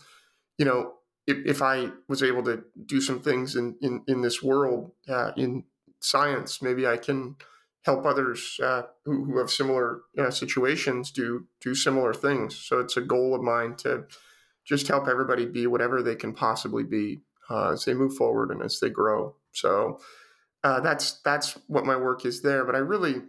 you 0.58 0.64
know 0.64 0.94
if, 1.26 1.38
if 1.44 1.62
I 1.62 1.90
was 2.08 2.22
able 2.22 2.42
to 2.44 2.62
do 2.86 3.00
some 3.00 3.20
things 3.20 3.56
in 3.56 3.76
in, 3.80 4.02
in 4.06 4.22
this 4.22 4.42
world 4.42 4.92
uh, 5.08 5.32
in 5.36 5.64
science 6.00 6.60
maybe 6.62 6.86
I 6.86 6.96
can 6.96 7.36
help 7.84 8.04
others 8.04 8.58
uh, 8.60 8.82
who, 9.04 9.24
who 9.24 9.38
have 9.38 9.50
similar 9.50 10.00
uh, 10.18 10.30
situations 10.30 11.12
do 11.12 11.46
do 11.60 11.72
similar 11.74 12.12
things. 12.12 12.56
So 12.56 12.80
it's 12.80 12.96
a 12.96 13.00
goal 13.00 13.34
of 13.34 13.42
mine 13.42 13.76
to 13.76 14.06
just 14.66 14.88
help 14.88 15.08
everybody 15.08 15.46
be 15.46 15.66
whatever 15.66 16.02
they 16.02 16.16
can 16.16 16.32
possibly 16.32 16.82
be 16.82 17.20
uh, 17.48 17.72
as 17.72 17.84
they 17.84 17.94
move 17.94 18.14
forward 18.14 18.50
and 18.50 18.62
as 18.62 18.80
they 18.80 18.90
grow. 18.90 19.34
So 19.52 20.00
uh, 20.64 20.80
that's 20.80 21.20
that's 21.24 21.58
what 21.68 21.86
my 21.86 21.96
work 21.96 22.24
is 22.24 22.42
there. 22.42 22.64
But 22.64 22.74
I 22.74 22.78
really, 22.78 23.22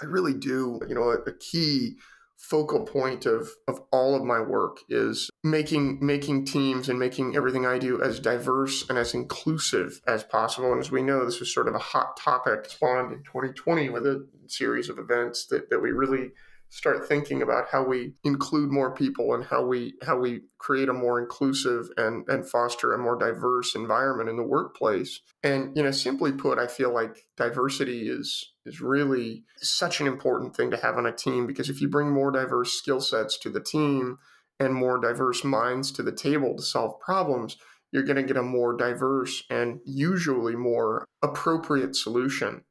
I 0.00 0.04
really 0.04 0.34
do. 0.34 0.80
You 0.88 0.94
know, 0.94 1.10
a, 1.10 1.14
a 1.14 1.32
key 1.38 1.96
focal 2.36 2.84
point 2.84 3.24
of 3.24 3.48
of 3.68 3.80
all 3.92 4.14
of 4.16 4.24
my 4.24 4.40
work 4.40 4.78
is 4.88 5.30
making 5.44 6.04
making 6.04 6.44
teams 6.44 6.88
and 6.88 6.98
making 6.98 7.36
everything 7.36 7.64
I 7.64 7.78
do 7.78 8.02
as 8.02 8.20
diverse 8.20 8.88
and 8.88 8.98
as 8.98 9.14
inclusive 9.14 10.00
as 10.06 10.24
possible. 10.24 10.72
And 10.72 10.80
as 10.80 10.90
we 10.90 11.02
know, 11.02 11.24
this 11.24 11.40
was 11.40 11.54
sort 11.54 11.68
of 11.68 11.74
a 11.74 11.78
hot 11.78 12.16
topic 12.18 12.66
spawned 12.66 13.12
in 13.12 13.22
2020 13.22 13.88
with 13.88 14.06
a 14.06 14.26
series 14.48 14.90
of 14.90 14.98
events 14.98 15.46
that 15.46 15.70
that 15.70 15.80
we 15.80 15.92
really 15.92 16.32
start 16.72 17.06
thinking 17.06 17.42
about 17.42 17.66
how 17.70 17.84
we 17.84 18.14
include 18.24 18.70
more 18.70 18.94
people 18.94 19.34
and 19.34 19.44
how 19.44 19.62
we 19.62 19.92
how 20.02 20.18
we 20.18 20.40
create 20.56 20.88
a 20.88 20.92
more 20.92 21.20
inclusive 21.20 21.86
and 21.98 22.26
and 22.28 22.48
foster 22.48 22.94
a 22.94 22.98
more 22.98 23.14
diverse 23.14 23.74
environment 23.74 24.30
in 24.30 24.38
the 24.38 24.42
workplace. 24.42 25.20
And 25.42 25.76
you 25.76 25.82
know 25.82 25.90
simply 25.90 26.32
put 26.32 26.58
i 26.58 26.66
feel 26.66 26.92
like 26.92 27.26
diversity 27.36 28.08
is 28.08 28.52
is 28.64 28.80
really 28.80 29.44
such 29.58 30.00
an 30.00 30.06
important 30.06 30.56
thing 30.56 30.70
to 30.70 30.78
have 30.78 30.96
on 30.96 31.06
a 31.06 31.12
team 31.12 31.46
because 31.46 31.68
if 31.68 31.80
you 31.80 31.88
bring 31.88 32.10
more 32.10 32.30
diverse 32.30 32.72
skill 32.72 33.00
sets 33.00 33.38
to 33.40 33.50
the 33.50 33.60
team 33.60 34.18
and 34.58 34.74
more 34.74 34.98
diverse 34.98 35.44
minds 35.44 35.92
to 35.92 36.02
the 36.02 36.12
table 36.12 36.56
to 36.56 36.62
solve 36.62 36.98
problems 37.00 37.58
you're 37.92 38.02
going 38.02 38.16
to 38.16 38.22
get 38.22 38.38
a 38.38 38.42
more 38.42 38.74
diverse 38.74 39.44
and 39.50 39.78
usually 39.84 40.56
more 40.56 41.04
appropriate 41.22 41.94
solution. 41.94 42.64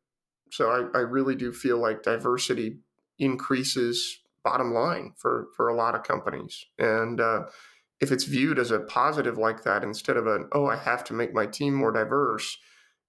So 0.52 0.70
I, 0.72 0.98
I 0.98 1.02
really 1.02 1.36
do 1.36 1.54
feel 1.54 1.78
like 1.78 2.02
diversity 2.02 2.80
increases 3.22 4.20
bottom 4.44 4.74
line 4.74 5.14
for 5.18 5.48
for 5.56 5.70
a 5.70 5.76
lot 5.76 5.96
of 5.96 6.04
companies. 6.04 6.66
And 6.78 7.22
uh, 7.22 7.44
if 8.02 8.12
it's 8.12 8.24
viewed 8.24 8.60
as 8.60 8.72
a 8.72 8.80
positive 8.80 9.38
like 9.38 9.64
that 9.64 9.84
instead 9.84 10.18
of 10.18 10.28
an 10.28 10.50
oh 10.52 10.66
i 10.66 10.76
have 10.76 11.04
to 11.06 11.14
make 11.14 11.34
my 11.34 11.46
team 11.46 11.74
more 11.74 11.92
diverse 11.92 12.58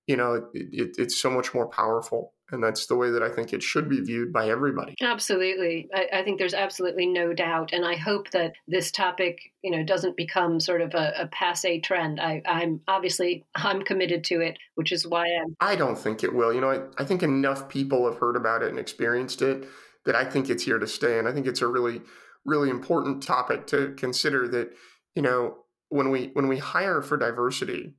you 0.07 0.17
know 0.17 0.35
it, 0.35 0.45
it, 0.53 0.91
it's 0.99 1.21
so 1.21 1.31
much 1.31 1.55
more 1.55 1.67
powerful. 1.67 2.35
And 2.51 2.63
that's 2.63 2.85
the 2.85 2.97
way 2.97 3.11
that 3.11 3.23
i 3.23 3.31
think 3.31 3.55
it 3.55 3.63
should 3.63 3.89
be 3.89 4.01
viewed 4.01 4.31
by 4.31 4.51
everybody. 4.51 4.95
Absolutely. 5.01 5.89
I, 5.95 6.19
I 6.19 6.23
think 6.23 6.39
there's 6.39 6.53
absolutely 6.53 7.07
no 7.07 7.33
doubt. 7.33 7.71
And 7.73 7.83
i 7.87 7.97
hope 7.97 8.31
that 8.33 8.53
this 8.69 8.91
topic 8.91 9.39
you 9.63 9.71
know 9.71 9.83
doesn't 9.83 10.19
become 10.19 10.61
sort 10.61 10.83
of 10.83 10.93
a, 10.93 11.15
a 11.17 11.27
passe 11.29 11.81
trend. 11.81 12.21
I, 12.21 12.43
i'm 12.45 12.83
obviously 12.87 13.47
i'm 13.55 13.81
committed 13.83 14.25
to 14.25 14.41
it 14.43 14.59
which 14.75 14.93
is 14.93 15.07
why 15.07 15.25
i'm 15.25 15.57
i 15.61 15.75
don't 15.75 15.97
think 15.97 16.23
it 16.23 16.35
will. 16.35 16.53
You 16.53 16.61
know 16.61 16.71
I, 16.71 17.03
I 17.03 17.05
think 17.07 17.23
enough 17.23 17.71
people 17.71 18.05
have 18.05 18.21
heard 18.21 18.37
about 18.37 18.63
it 18.63 18.69
and 18.69 18.79
experienced 18.79 19.41
it 19.41 19.67
that 20.05 20.17
I 20.17 20.25
think 20.25 20.51
it's 20.51 20.65
here 20.65 20.79
to 20.79 20.87
stay. 20.87 21.19
And 21.19 21.29
I 21.29 21.33
think 21.33 21.47
it's 21.47 21.63
a 21.63 21.67
really, 21.67 22.01
really 22.45 22.71
important 22.71 23.23
topic 23.23 23.67
to 23.69 23.95
consider 23.97 24.49
that, 24.49 24.71
you 25.15 25.23
know, 25.23 25.59
when 25.89 26.11
we 26.11 26.31
when 26.33 26.49
we 26.49 26.59
hire 26.59 27.03
for 27.03 27.17
diversity, 27.17 27.95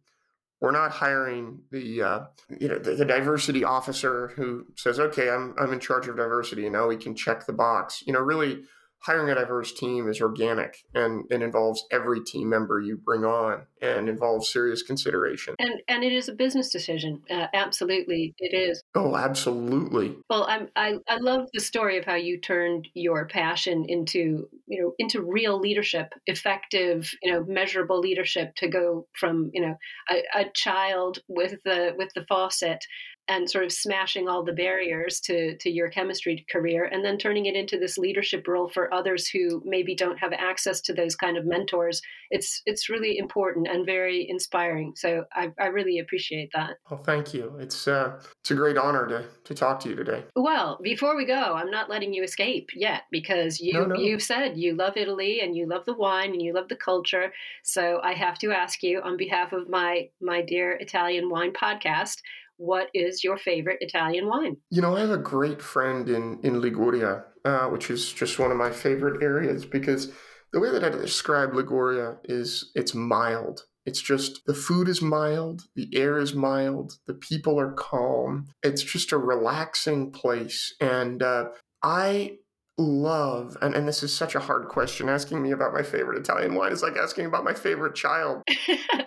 we're 0.59 0.71
not 0.71 0.91
hiring 0.91 1.59
the 1.71 2.01
uh, 2.01 2.19
you 2.59 2.67
know 2.67 2.79
the, 2.79 2.95
the, 2.95 3.05
diversity 3.05 3.63
officer 3.63 4.29
who 4.35 4.65
says, 4.75 4.99
okay, 4.99 5.29
I'm 5.29 5.53
I'm 5.59 5.73
in 5.73 5.79
charge 5.79 6.07
of 6.07 6.17
diversity, 6.17 6.63
and 6.63 6.73
now 6.73 6.87
we 6.87 6.97
can 6.97 7.15
check 7.15 7.45
the 7.45 7.53
box. 7.53 8.01
You 8.07 8.13
know, 8.13 8.19
really 8.19 8.63
hiring 9.03 9.29
a 9.29 9.35
diverse 9.35 9.73
team 9.73 10.09
is 10.09 10.21
organic 10.21 10.77
and, 10.93 11.25
it 11.29 11.41
involves 11.41 11.83
every 11.91 12.23
team 12.23 12.49
member 12.49 12.79
you 12.79 12.97
bring 12.97 13.23
on 13.23 13.63
and 13.81 14.07
involves 14.07 14.51
serious 14.51 14.83
consideration. 14.83 15.55
And 15.57 15.81
and 15.87 16.03
it 16.03 16.13
is 16.13 16.29
a 16.29 16.33
business 16.33 16.69
decision. 16.69 17.21
Uh, 17.29 17.47
absolutely, 17.53 18.35
it 18.37 18.55
is. 18.55 18.81
Oh, 18.93 19.15
absolutely. 19.15 20.15
Well, 20.29 20.45
I'm, 20.47 20.69
I 20.75 20.95
I 21.07 21.17
love 21.17 21.47
the 21.53 21.59
story 21.59 21.97
of 21.97 22.05
how 22.05 22.15
you 22.15 22.39
turned 22.39 22.87
your 22.93 23.25
passion 23.25 23.85
into 23.87 24.47
you 24.67 24.81
know 24.81 24.93
into 24.99 25.21
real 25.21 25.59
leadership, 25.59 26.13
effective 26.27 27.11
you 27.21 27.31
know 27.31 27.43
measurable 27.47 27.99
leadership 27.99 28.55
to 28.57 28.67
go 28.67 29.07
from 29.19 29.49
you 29.53 29.61
know 29.61 29.75
a, 30.11 30.41
a 30.41 30.45
child 30.53 31.19
with 31.27 31.55
the 31.65 31.93
with 31.97 32.09
the 32.15 32.25
faucet 32.27 32.85
and 33.27 33.49
sort 33.49 33.63
of 33.63 33.71
smashing 33.71 34.27
all 34.27 34.43
the 34.43 34.53
barriers 34.53 35.19
to 35.21 35.55
to 35.57 35.69
your 35.69 35.89
chemistry 35.89 36.45
career 36.51 36.85
and 36.85 37.05
then 37.05 37.17
turning 37.17 37.45
it 37.45 37.55
into 37.55 37.79
this 37.79 37.97
leadership 37.97 38.47
role 38.47 38.67
for 38.67 38.93
others 38.93 39.27
who 39.27 39.61
maybe 39.65 39.95
don't 39.95 40.17
have 40.17 40.33
access 40.33 40.81
to 40.81 40.93
those 40.93 41.15
kind 41.15 41.37
of 41.37 41.45
mentors 41.45 42.01
it's 42.29 42.61
it's 42.65 42.89
really 42.89 43.17
important 43.17 43.67
and 43.67 43.85
very 43.85 44.27
inspiring. 44.29 44.93
So 44.95 45.25
i, 45.33 45.51
I 45.59 45.67
really 45.67 45.99
appreciate 45.99 46.49
that. 46.53 46.77
Well 46.89 47.01
thank 47.03 47.33
you. 47.33 47.55
It's 47.59 47.87
uh 47.87 48.19
it's 48.41 48.51
a 48.51 48.55
great 48.55 48.77
honor 48.77 49.07
to 49.07 49.25
to 49.43 49.53
talk 49.53 49.79
to 49.81 49.89
you 49.89 49.95
today. 49.95 50.23
Well 50.35 50.79
before 50.83 51.15
we 51.15 51.25
go 51.25 51.53
i'm 51.55 51.71
not 51.71 51.89
letting 51.89 52.13
you 52.13 52.23
escape 52.23 52.69
yet 52.75 53.03
because 53.11 53.59
you 53.59 53.73
no, 53.73 53.85
no. 53.85 53.95
you've 53.95 54.23
said 54.23 54.57
you 54.57 54.75
love 54.75 54.97
italy 54.97 55.41
and 55.41 55.55
you 55.55 55.67
love 55.67 55.85
the 55.85 55.93
wine 55.93 56.31
and 56.31 56.41
you 56.41 56.53
love 56.53 56.67
the 56.67 56.75
culture. 56.75 57.31
So 57.63 57.99
i 58.03 58.13
have 58.13 58.37
to 58.39 58.51
ask 58.51 58.83
you 58.83 59.01
on 59.01 59.15
behalf 59.15 59.53
of 59.53 59.69
my 59.69 60.09
my 60.21 60.41
dear 60.41 60.73
italian 60.73 61.29
wine 61.29 61.53
podcast 61.53 62.17
what 62.63 62.87
is 62.93 63.23
your 63.23 63.37
favorite 63.37 63.79
Italian 63.81 64.27
wine? 64.27 64.55
You 64.69 64.81
know, 64.81 64.95
I 64.95 65.01
have 65.01 65.09
a 65.09 65.17
great 65.17 65.61
friend 65.61 66.07
in 66.07 66.39
in 66.43 66.61
Liguria, 66.61 67.25
uh, 67.43 67.67
which 67.67 67.89
is 67.89 68.11
just 68.13 68.39
one 68.39 68.51
of 68.51 68.57
my 68.57 68.71
favorite 68.71 69.21
areas 69.21 69.65
because 69.65 70.11
the 70.53 70.61
way 70.61 70.71
that 70.71 70.83
I 70.83 70.89
describe 70.89 71.53
Liguria 71.53 72.17
is 72.23 72.71
it's 72.73 72.93
mild. 72.93 73.65
It's 73.85 74.01
just 74.01 74.45
the 74.45 74.53
food 74.53 74.87
is 74.87 75.01
mild, 75.01 75.63
the 75.75 75.89
air 75.93 76.17
is 76.17 76.33
mild, 76.33 76.93
the 77.05 77.15
people 77.15 77.59
are 77.59 77.73
calm. 77.73 78.47
It's 78.63 78.81
just 78.81 79.11
a 79.11 79.17
relaxing 79.17 80.11
place, 80.11 80.73
and 80.79 81.21
uh, 81.21 81.49
I 81.83 82.37
love 82.77 83.55
and, 83.61 83.75
and 83.75 83.87
this 83.87 84.01
is 84.01 84.15
such 84.15 84.33
a 84.33 84.39
hard 84.39 84.67
question 84.67 85.07
asking 85.07 85.41
me 85.41 85.51
about 85.51 85.73
my 85.73 85.83
favorite 85.83 86.17
italian 86.17 86.55
wine 86.55 86.71
is 86.71 86.81
like 86.81 86.97
asking 86.97 87.25
about 87.25 87.43
my 87.43 87.53
favorite 87.53 87.93
child. 87.93 88.41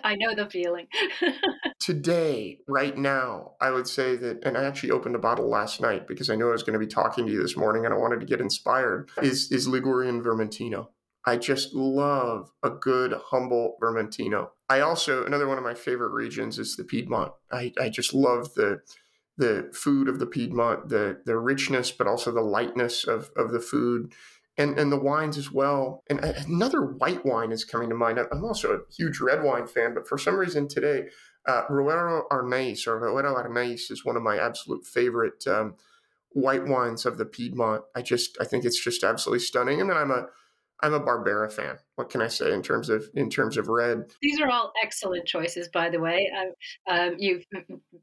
I 0.03 0.15
know 0.15 0.33
the 0.33 0.49
feeling. 0.49 0.87
Today 1.79 2.59
right 2.67 2.97
now 2.97 3.53
i 3.59 3.69
would 3.69 3.87
say 3.87 4.15
that 4.15 4.43
and 4.43 4.57
i 4.57 4.63
actually 4.63 4.91
opened 4.91 5.15
a 5.15 5.19
bottle 5.19 5.49
last 5.49 5.81
night 5.81 6.07
because 6.07 6.29
i 6.29 6.35
knew 6.35 6.47
i 6.47 6.51
was 6.51 6.63
going 6.63 6.73
to 6.73 6.85
be 6.85 6.87
talking 6.87 7.25
to 7.25 7.31
you 7.31 7.41
this 7.41 7.57
morning 7.57 7.85
and 7.85 7.93
i 7.93 7.97
wanted 7.97 8.19
to 8.19 8.25
get 8.25 8.41
inspired 8.41 9.09
is 9.21 9.51
is 9.51 9.67
ligurian 9.67 10.21
vermentino. 10.23 10.87
I 11.27 11.35
just 11.35 11.73
love 11.73 12.51
a 12.63 12.69
good 12.69 13.13
humble 13.13 13.75
vermentino. 13.83 14.51
I 14.69 14.79
also 14.79 15.25
another 15.25 15.45
one 15.45 15.57
of 15.57 15.63
my 15.63 15.73
favorite 15.73 16.11
regions 16.11 16.57
is 16.57 16.77
the 16.77 16.85
piedmont. 16.85 17.33
I, 17.51 17.73
I 17.77 17.89
just 17.89 18.13
love 18.13 18.53
the 18.53 18.79
the 19.37 19.69
food 19.73 20.07
of 20.07 20.19
the 20.19 20.25
Piedmont, 20.25 20.89
the 20.89 21.21
the 21.25 21.37
richness, 21.37 21.91
but 21.91 22.07
also 22.07 22.31
the 22.31 22.41
lightness 22.41 23.05
of 23.05 23.31
of 23.35 23.51
the 23.51 23.59
food, 23.59 24.13
and 24.57 24.77
and 24.79 24.91
the 24.91 24.99
wines 24.99 25.37
as 25.37 25.51
well. 25.51 26.03
And 26.09 26.19
another 26.19 26.81
white 26.81 27.25
wine 27.25 27.51
is 27.51 27.63
coming 27.63 27.89
to 27.89 27.95
mind. 27.95 28.19
I'm 28.19 28.43
also 28.43 28.73
a 28.73 28.93
huge 28.93 29.19
red 29.19 29.43
wine 29.43 29.67
fan, 29.67 29.93
but 29.93 30.07
for 30.07 30.17
some 30.17 30.35
reason 30.35 30.67
today, 30.67 31.07
uh, 31.47 31.63
Roero 31.69 32.23
Arneis 32.31 32.87
or 32.87 32.99
Roero 32.99 33.35
Arneis 33.35 33.91
is 33.91 34.03
one 34.03 34.17
of 34.17 34.23
my 34.23 34.37
absolute 34.37 34.85
favorite 34.85 35.45
um, 35.47 35.75
white 36.31 36.65
wines 36.65 37.05
of 37.05 37.17
the 37.17 37.25
Piedmont. 37.25 37.83
I 37.95 38.01
just 38.01 38.37
I 38.41 38.45
think 38.45 38.65
it's 38.65 38.83
just 38.83 39.03
absolutely 39.03 39.45
stunning. 39.45 39.79
And 39.79 39.89
then 39.89 39.97
I'm 39.97 40.11
a 40.11 40.27
I'm 40.81 40.93
a 40.93 40.99
Barbera 40.99 41.51
fan. 41.51 41.77
What 41.95 42.09
can 42.11 42.21
I 42.21 42.27
say 42.27 42.53
in 42.53 42.61
terms 42.61 42.89
of 42.89 43.05
in 43.15 43.29
terms 43.29 43.57
of 43.57 43.67
red? 43.67 44.03
These 44.21 44.39
are 44.39 44.49
all 44.49 44.71
excellent 44.83 45.25
choices, 45.25 45.69
by 45.69 45.89
the 45.89 45.99
way. 45.99 46.31
Um, 46.87 47.15
you've 47.17 47.43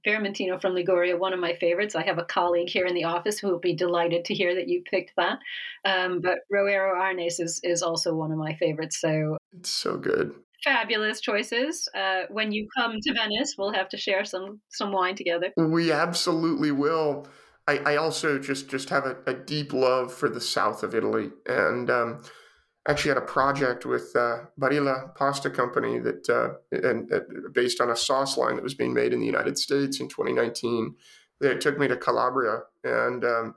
Vermentino 0.06 0.60
from 0.60 0.74
Liguria, 0.74 1.16
one 1.16 1.32
of 1.32 1.38
my 1.38 1.54
favorites. 1.54 1.94
I 1.94 2.02
have 2.02 2.18
a 2.18 2.24
colleague 2.24 2.68
here 2.68 2.86
in 2.86 2.94
the 2.94 3.04
office 3.04 3.38
who 3.38 3.48
will 3.48 3.60
be 3.60 3.76
delighted 3.76 4.24
to 4.24 4.34
hear 4.34 4.54
that 4.56 4.68
you 4.68 4.82
picked 4.90 5.12
that. 5.16 5.38
Um, 5.84 6.20
but 6.20 6.38
Roero 6.52 6.94
Arneis 6.94 7.38
is 7.38 7.60
is 7.62 7.82
also 7.82 8.14
one 8.14 8.32
of 8.32 8.38
my 8.38 8.54
favorites. 8.54 9.00
So 9.00 9.36
it's 9.56 9.70
so 9.70 9.96
good. 9.96 10.34
Fabulous 10.64 11.20
choices. 11.20 11.88
Uh, 11.94 12.22
when 12.30 12.50
you 12.50 12.66
come 12.76 12.98
to 13.00 13.14
Venice, 13.14 13.54
we'll 13.56 13.72
have 13.72 13.88
to 13.90 13.96
share 13.96 14.24
some 14.24 14.60
some 14.70 14.90
wine 14.90 15.14
together. 15.14 15.52
We 15.56 15.92
absolutely 15.92 16.72
will. 16.72 17.28
I, 17.68 17.78
I 17.78 17.96
also 17.96 18.40
just 18.40 18.68
just 18.68 18.88
have 18.90 19.06
a, 19.06 19.16
a 19.28 19.34
deep 19.34 19.72
love 19.72 20.12
for 20.12 20.28
the 20.28 20.40
south 20.40 20.82
of 20.82 20.92
Italy 20.92 21.30
and. 21.46 21.88
Um, 21.88 22.22
actually 22.86 23.10
had 23.10 23.18
a 23.18 23.22
project 23.22 23.86
with 23.86 24.14
uh, 24.14 24.40
Barilla 24.60 25.14
Pasta 25.14 25.50
Company 25.50 25.98
that 26.00 26.28
uh, 26.28 26.54
and, 26.70 27.10
uh, 27.12 27.20
based 27.52 27.80
on 27.80 27.90
a 27.90 27.96
sauce 27.96 28.36
line 28.36 28.56
that 28.56 28.64
was 28.64 28.74
being 28.74 28.92
made 28.92 29.12
in 29.12 29.20
the 29.20 29.26
United 29.26 29.58
States 29.58 30.00
in 30.00 30.08
2019. 30.08 30.94
They 31.40 31.56
took 31.56 31.78
me 31.78 31.88
to 31.88 31.96
Calabria 31.96 32.60
and 32.84 33.24
um, 33.24 33.54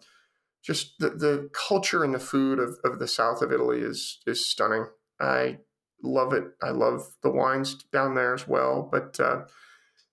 just 0.64 1.00
the, 1.00 1.10
the 1.10 1.50
culture 1.54 2.04
and 2.04 2.14
the 2.14 2.20
food 2.20 2.60
of, 2.60 2.78
of 2.84 3.00
the 3.00 3.08
south 3.08 3.42
of 3.42 3.52
Italy 3.52 3.80
is 3.80 4.20
is 4.26 4.46
stunning. 4.46 4.86
I 5.20 5.60
love 6.04 6.34
it. 6.34 6.44
I 6.62 6.70
love 6.70 7.04
the 7.22 7.32
wines 7.32 7.76
down 7.92 8.16
there 8.16 8.34
as 8.34 8.48
well, 8.48 8.88
but 8.90 9.20
uh, 9.20 9.42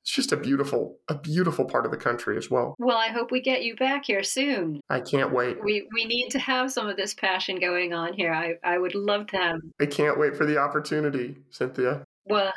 it's 0.05 0.13
just 0.13 0.33
a 0.33 0.37
beautiful 0.37 0.99
a 1.09 1.15
beautiful 1.15 1.65
part 1.65 1.87
of 1.87 1.91
the 1.91 1.97
country 1.97 2.37
as 2.37 2.51
well. 2.51 2.75
Well, 2.79 2.99
I 2.99 3.09
hope 3.09 3.31
we 3.31 3.41
get 3.41 3.63
you 3.63 3.75
back 3.75 4.05
here 4.05 4.23
soon. 4.23 4.83
I 4.91 5.01
can't 5.01 5.33
wait. 5.33 5.57
We 5.65 5.89
we 5.95 6.05
need 6.05 6.29
to 6.31 6.39
have 6.39 6.71
some 6.71 6.89
of 6.89 6.99
this 6.99 7.15
passion 7.15 7.59
going 7.59 7.95
on 7.95 8.13
here. 8.13 8.31
I 8.35 8.57
I 8.63 8.77
would 8.77 8.95
love 8.95 9.29
to 9.29 9.39
have. 9.39 9.61
I 9.81 9.87
can't 9.87 10.19
wait 10.19 10.37
for 10.37 10.45
the 10.45 10.59
opportunity, 10.59 11.39
Cynthia. 11.51 12.05
Well, 12.27 12.53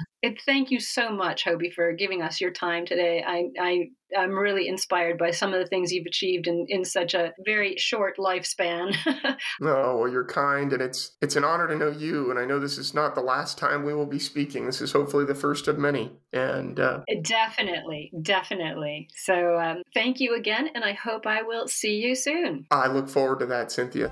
thank 0.46 0.72
you 0.72 0.80
so 0.80 1.10
much, 1.10 1.46
Hoby, 1.46 1.74
for 1.74 1.92
giving 1.94 2.22
us 2.22 2.40
your 2.40 2.52
time 2.52 2.86
today. 2.86 3.22
I, 3.26 3.50
I, 3.60 3.90
I'm 4.18 4.32
really 4.32 4.68
inspired 4.68 5.18
by 5.18 5.32
some 5.32 5.54
of 5.54 5.60
the 5.60 5.66
things 5.66 5.92
you've 5.92 6.06
achieved 6.06 6.48
in, 6.48 6.66
in 6.70 6.86
such 6.86 7.14
a 7.14 7.34
very 7.46 7.76
short 7.78 8.18
lifespan. 8.18 8.96
no, 9.60 9.98
well, 10.00 10.08
you're 10.10 10.26
kind, 10.26 10.74
and 10.74 10.82
it's 10.82 11.18
it's 11.22 11.36
an 11.36 11.44
honor 11.44 11.68
to 11.68 11.76
know 11.76 11.90
you. 11.90 12.30
And 12.30 12.40
I 12.40 12.46
know 12.46 12.60
this 12.60 12.78
is 12.78 12.94
not 12.94 13.16
the 13.16 13.22
last 13.22 13.58
time 13.58 13.84
we 13.84 13.94
will 13.94 14.06
be 14.06 14.20
speaking. 14.20 14.66
This 14.66 14.82
is 14.82 14.92
hopefully 14.92 15.26
the 15.26 15.36
first 15.36 15.68
of 15.68 15.78
many. 15.78 16.12
And 16.34 16.80
uh, 16.80 17.02
definitely, 17.22 18.12
definitely. 18.22 19.10
So 19.16 19.58
um, 19.58 19.84
thank 19.94 20.20
you 20.20 20.36
again, 20.36 20.70
and 20.76 20.84
I 20.84 20.94
hope 20.94 21.26
I 21.26 21.42
will 21.42 21.68
see 21.68 21.98
you 21.98 22.16
soon. 22.16 22.66
I 22.72 22.88
look 22.88 23.10
forward 23.10 23.40
to 23.40 23.46
that, 23.48 23.72
Cynthia. 23.72 24.12